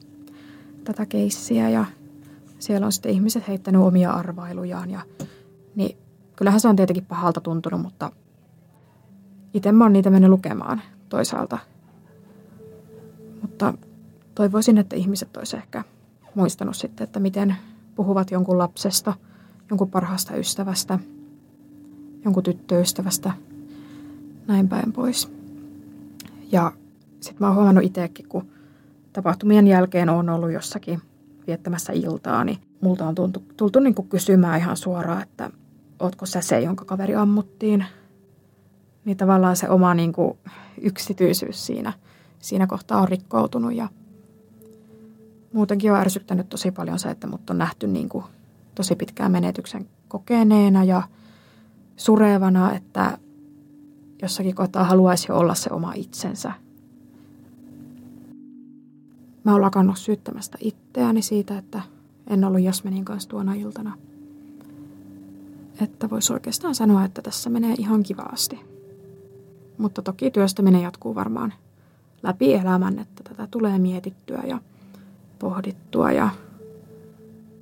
tätä 0.84 1.06
keissiä 1.06 1.68
ja 1.68 1.84
siellä 2.58 2.86
on 2.86 2.92
sitten 2.92 3.12
ihmiset 3.12 3.48
heittänyt 3.48 3.82
omia 3.82 4.10
arvailujaan. 4.10 4.90
Ja, 4.90 5.00
niin 5.74 5.96
kyllähän 6.36 6.60
se 6.60 6.68
on 6.68 6.76
tietenkin 6.76 7.06
pahalta 7.06 7.40
tuntunut, 7.40 7.80
mutta 7.80 8.12
itse 9.54 9.72
mä 9.72 9.84
oon 9.84 9.92
niitä 9.92 10.10
mennyt 10.10 10.30
lukemaan 10.30 10.82
toisaalta. 11.08 11.58
Mutta 13.42 13.74
toivoisin, 14.34 14.78
että 14.78 14.96
ihmiset 14.96 15.36
olisi 15.36 15.56
ehkä 15.56 15.84
muistanut 16.34 16.76
sitten, 16.76 17.04
että 17.04 17.20
miten 17.20 17.56
puhuvat 17.94 18.30
jonkun 18.30 18.58
lapsesta, 18.58 19.14
jonkun 19.70 19.90
parhaasta 19.90 20.36
ystävästä, 20.36 20.98
jonkun 22.24 22.42
tyttöystävästä, 22.42 23.32
näin 24.46 24.68
päin 24.68 24.92
pois. 24.92 25.32
Ja 26.52 26.72
sitten 27.20 27.36
mä 27.40 27.46
oon 27.46 27.56
huomannut 27.56 27.84
itsekin, 27.84 28.28
kun 28.28 28.46
tapahtumien 29.12 29.66
jälkeen 29.66 30.08
on 30.08 30.28
ollut 30.28 30.52
jossakin 30.52 31.02
viettämässä 31.46 31.92
iltaa, 31.92 32.44
niin 32.44 32.58
multa 32.80 33.06
on 33.06 33.14
tultu, 33.14 33.42
tultu 33.56 33.80
niin 33.80 33.94
kuin 33.94 34.08
kysymään 34.08 34.58
ihan 34.58 34.76
suoraan, 34.76 35.22
että 35.22 35.50
ootko 36.00 36.26
sä 36.26 36.40
se, 36.40 36.60
jonka 36.60 36.84
kaveri 36.84 37.14
ammuttiin. 37.14 37.84
Niin 39.04 39.16
tavallaan 39.16 39.56
se 39.56 39.68
oma 39.68 39.94
niin 39.94 40.12
kuin 40.12 40.38
yksityisyys 40.80 41.66
siinä, 41.66 41.92
siinä 42.38 42.66
kohtaa 42.66 43.00
on 43.00 43.08
rikkoutunut 43.08 43.74
ja 43.74 43.88
muutenkin 45.52 45.92
on 45.92 45.98
ärsyttänyt 45.98 46.48
tosi 46.48 46.70
paljon 46.70 46.98
se, 46.98 47.10
että 47.10 47.26
mut 47.26 47.50
on 47.50 47.58
nähty 47.58 47.86
niin 47.86 48.08
kuin 48.08 48.24
tosi 48.74 48.96
pitkään 48.96 49.32
menetyksen 49.32 49.88
kokeneena 50.08 50.84
ja 50.84 51.02
surevana, 51.96 52.72
että 52.72 53.18
jossakin 54.22 54.54
kohtaa 54.54 54.84
haluaisi 54.84 55.32
olla 55.32 55.54
se 55.54 55.70
oma 55.72 55.92
itsensä. 55.92 56.52
Mä 59.44 59.52
oon 59.52 59.62
lakannut 59.62 59.98
syyttämästä 59.98 60.58
itseäni 60.60 61.22
siitä, 61.22 61.58
että 61.58 61.82
en 62.26 62.44
ollut 62.44 62.60
Jasminin 62.60 63.04
kanssa 63.04 63.28
tuona 63.28 63.54
iltana. 63.54 63.96
Että 65.80 66.10
voisi 66.10 66.32
oikeastaan 66.32 66.74
sanoa, 66.74 67.04
että 67.04 67.22
tässä 67.22 67.50
menee 67.50 67.74
ihan 67.78 68.02
kivasti. 68.02 68.60
Mutta 69.78 70.02
toki 70.02 70.30
työstäminen 70.30 70.82
jatkuu 70.82 71.14
varmaan 71.14 71.54
läpi 72.22 72.54
elämän, 72.54 72.98
että 72.98 73.22
tätä 73.22 73.46
tulee 73.50 73.78
mietittyä 73.78 74.42
ja 74.46 74.58
pohdittua 75.42 76.12
ja 76.12 76.28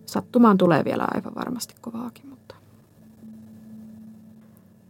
sattumaan 0.07 0.59
tulee 0.59 0.85
vielä 0.85 1.07
aivan 1.15 1.35
varmasti 1.35 1.75
kovaakin, 1.81 2.29
mutta 2.29 2.55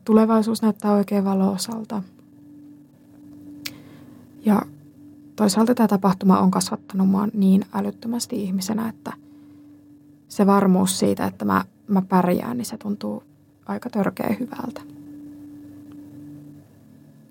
tulevaisuus 0.05 0.63
näyttää 0.63 0.93
oikein 0.93 1.25
valoisalta. 1.25 2.03
Ja 4.45 4.63
toisaalta 5.37 5.75
tämä 5.75 5.89
tapahtuma 5.89 6.39
on 6.39 6.51
kasvattanut 6.51 7.09
mua 7.09 7.29
niin 7.35 7.65
älyttömästi 7.75 8.43
ihmisenä, 8.43 8.89
että 8.89 9.13
se 10.29 10.47
varmuus 10.47 10.99
siitä, 10.99 11.25
että 11.27 11.45
mä, 11.45 11.65
mä 11.89 12.03
pärjään, 12.03 12.57
niin 12.57 12.67
se 12.67 12.77
tuntuu 12.79 13.23
aika 13.67 13.91
törkeä 13.91 14.37
hyvältä. 14.41 14.81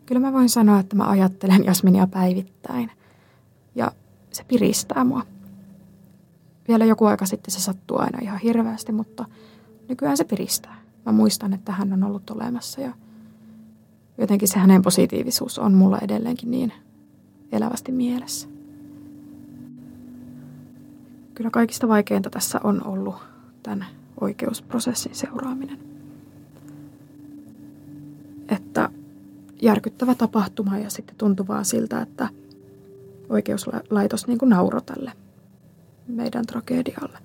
Kyllä 0.06 0.22
mä 0.22 0.34
voin 0.34 0.50
sanoa, 0.50 0.80
että 0.80 0.96
mä 0.96 1.10
ajattelen 1.10 1.66
Jasminia 1.66 2.08
päivittäin 2.08 2.92
ja 3.76 3.92
se 4.32 4.44
piristää 4.44 5.04
mua. 5.04 5.39
Vielä 6.70 6.86
joku 6.86 7.06
aika 7.06 7.26
sitten 7.26 7.52
se 7.52 7.60
sattuu 7.60 7.98
aina 8.00 8.20
ihan 8.22 8.40
hirveästi, 8.40 8.92
mutta 8.92 9.26
nykyään 9.88 10.18
se 10.18 10.24
piristää. 10.24 10.82
Mä 11.06 11.12
muistan, 11.12 11.54
että 11.54 11.72
hän 11.72 11.94
on 11.94 12.04
ollut 12.04 12.30
olemassa 12.30 12.82
ja 12.82 12.94
jotenkin 14.18 14.48
se 14.48 14.60
hänen 14.60 14.82
positiivisuus 14.82 15.60
on 15.60 15.74
mulla 15.74 16.00
edelleenkin 16.02 16.52
niin 16.52 16.74
elävästi 17.52 17.92
mielessä. 17.92 18.48
Kyllä 21.34 21.50
kaikista 21.50 21.88
vaikeinta 21.88 22.30
tässä 22.30 22.60
on 22.64 22.88
ollut 22.88 23.16
tämän 23.64 23.86
oikeusprosessin 24.22 25.16
seuraaminen. 25.16 25.80
Että 28.50 28.90
järkyttävä 29.62 30.16
tapahtuma 30.16 30.78
ja 30.78 30.90
sitten 30.90 31.16
tuntuvaa 31.16 31.64
siltä, 31.64 32.02
että 32.02 32.30
oikeuslaitos 33.30 34.28
niin 34.28 34.38
kuin 34.38 34.50
nauro 34.50 34.82
tälle 34.82 35.12
meidän 36.10 36.46
tragedialle. 36.46 37.18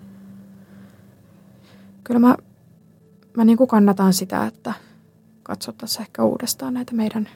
Kyllä 2.04 2.20
mä, 2.20 2.36
mä 3.36 3.44
niin 3.44 3.58
kuin 3.58 3.68
kannatan 3.68 4.12
sitä, 4.12 4.46
että 4.46 4.74
katsottaisiin 5.42 6.02
ehkä 6.02 6.24
uudestaan 6.24 6.74
näitä 6.74 6.94
meidän, 6.94 7.28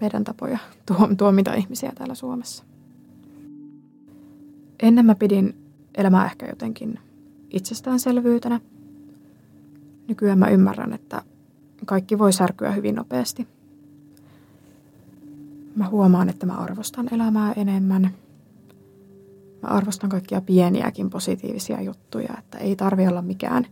meidän 0.00 0.24
tapoja 0.24 0.58
tuomita 1.18 1.54
ihmisiä 1.54 1.92
täällä 1.94 2.14
Suomessa. 2.14 2.64
Ennen 4.82 5.06
mä 5.06 5.14
pidin 5.14 5.56
elämää 5.94 6.24
ehkä 6.24 6.46
jotenkin 6.46 6.98
itsestäänselvyytenä. 7.50 8.60
Nykyään 10.08 10.38
mä 10.38 10.48
ymmärrän, 10.48 10.92
että 10.92 11.22
kaikki 11.86 12.18
voi 12.18 12.32
särkyä 12.32 12.72
hyvin 12.72 12.94
nopeasti. 12.94 13.48
Mä 15.76 15.88
huomaan, 15.88 16.28
että 16.28 16.46
mä 16.46 16.54
arvostan 16.54 17.14
elämää 17.14 17.52
enemmän– 17.52 18.10
Mä 19.64 19.70
arvostan 19.70 20.10
kaikkia 20.10 20.40
pieniäkin 20.40 21.10
positiivisia 21.10 21.80
juttuja, 21.80 22.34
että 22.38 22.58
ei 22.58 22.76
tarvi 22.76 23.06
olla 23.06 23.22
mikään 23.22 23.66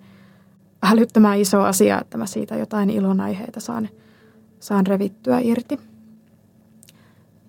älyttömän 0.83 1.39
iso 1.39 1.63
asia, 1.63 2.01
että 2.01 2.19
mä 2.19 2.27
siitä 2.27 2.57
jotain 2.57 2.91
ilonaiheita 2.91 3.61
saan, 3.61 3.89
saan 4.61 4.87
revittyä 4.87 5.39
irti. 5.41 5.81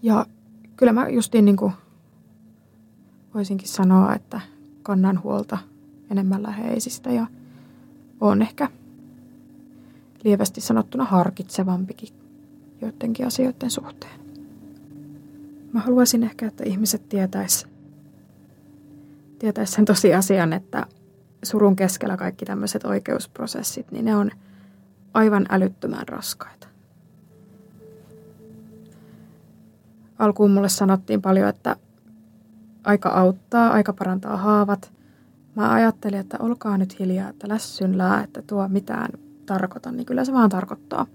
Ja 0.01 0.25
kyllä 0.75 0.93
mä 0.93 1.09
justiin 1.09 1.45
niin 1.45 1.55
kuin 1.55 1.73
voisinkin 3.33 3.67
sanoa, 3.67 4.15
että 4.15 4.41
kannan 4.81 5.23
huolta 5.23 5.57
enemmän 6.11 6.43
läheisistä 6.43 7.11
ja 7.11 7.27
on 8.21 8.41
ehkä 8.41 8.69
lievästi 10.23 10.61
sanottuna 10.61 11.03
harkitsevampikin 11.03 12.09
joidenkin 12.81 13.27
asioiden 13.27 13.71
suhteen. 13.71 14.19
Mä 15.73 15.79
haluaisin 15.79 16.23
ehkä, 16.23 16.47
että 16.47 16.63
ihmiset 16.63 17.09
tietäis 17.09 17.72
tietäisi 19.43 19.73
sen 19.73 19.85
tosiasian, 19.85 20.53
että 20.53 20.85
surun 21.43 21.75
keskellä 21.75 22.17
kaikki 22.17 22.45
tämmöiset 22.45 22.85
oikeusprosessit, 22.85 23.91
niin 23.91 24.05
ne 24.05 24.15
on 24.15 24.31
aivan 25.13 25.45
älyttömän 25.49 26.07
raskaita. 26.07 26.67
Alkuun 30.19 30.51
mulle 30.51 30.69
sanottiin 30.69 31.21
paljon, 31.21 31.49
että 31.49 31.75
aika 32.83 33.09
auttaa, 33.09 33.71
aika 33.71 33.93
parantaa 33.93 34.37
haavat. 34.37 34.93
Mä 35.55 35.73
ajattelin, 35.73 36.19
että 36.19 36.37
olkaa 36.39 36.77
nyt 36.77 36.99
hiljaa, 36.99 37.29
että 37.29 37.49
lässyn 37.49 37.97
lää, 37.97 38.23
että 38.23 38.41
tuo 38.41 38.67
mitään 38.67 39.09
tarkoita, 39.45 39.91
niin 39.91 40.05
kyllä 40.05 40.25
se 40.25 40.33
vaan 40.33 40.49
tarkoittaa. 40.49 41.05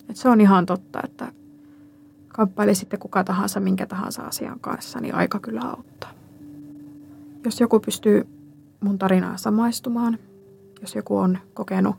Että 0.00 0.22
se 0.22 0.28
on 0.28 0.40
ihan 0.40 0.66
totta, 0.66 1.00
että 1.04 1.32
kamppaili 2.28 2.74
sitten 2.74 3.00
kuka 3.00 3.24
tahansa, 3.24 3.60
minkä 3.60 3.86
tahansa 3.86 4.22
asian 4.22 4.60
kanssa, 4.60 5.00
niin 5.00 5.14
aika 5.14 5.38
kyllä 5.40 5.62
auttaa. 5.62 6.21
Jos 7.44 7.60
joku 7.60 7.80
pystyy 7.80 8.26
mun 8.80 8.98
tarinaa 8.98 9.36
samaistumaan, 9.36 10.18
jos 10.80 10.94
joku 10.94 11.16
on 11.16 11.38
kokenut 11.54 11.96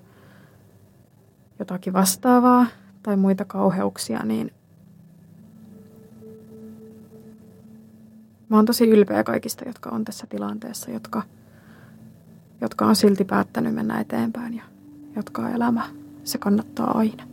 jotakin 1.59 1.93
vastaavaa 1.93 2.65
tai 3.03 3.17
muita 3.17 3.45
kauheuksia, 3.45 4.23
niin 4.23 4.51
mä 8.49 8.55
oon 8.55 8.65
tosi 8.65 8.89
ylpeä 8.89 9.23
kaikista, 9.23 9.67
jotka 9.67 9.89
on 9.89 10.05
tässä 10.05 10.27
tilanteessa, 10.27 10.91
jotka, 10.91 11.23
jotka 12.61 12.85
on 12.85 12.95
silti 12.95 13.25
päättänyt 13.25 13.75
mennä 13.75 13.99
eteenpäin 13.99 14.53
ja 14.53 14.63
jatkaa 15.15 15.49
elämää. 15.49 15.89
Se 16.23 16.37
kannattaa 16.37 16.97
aina. 16.97 17.32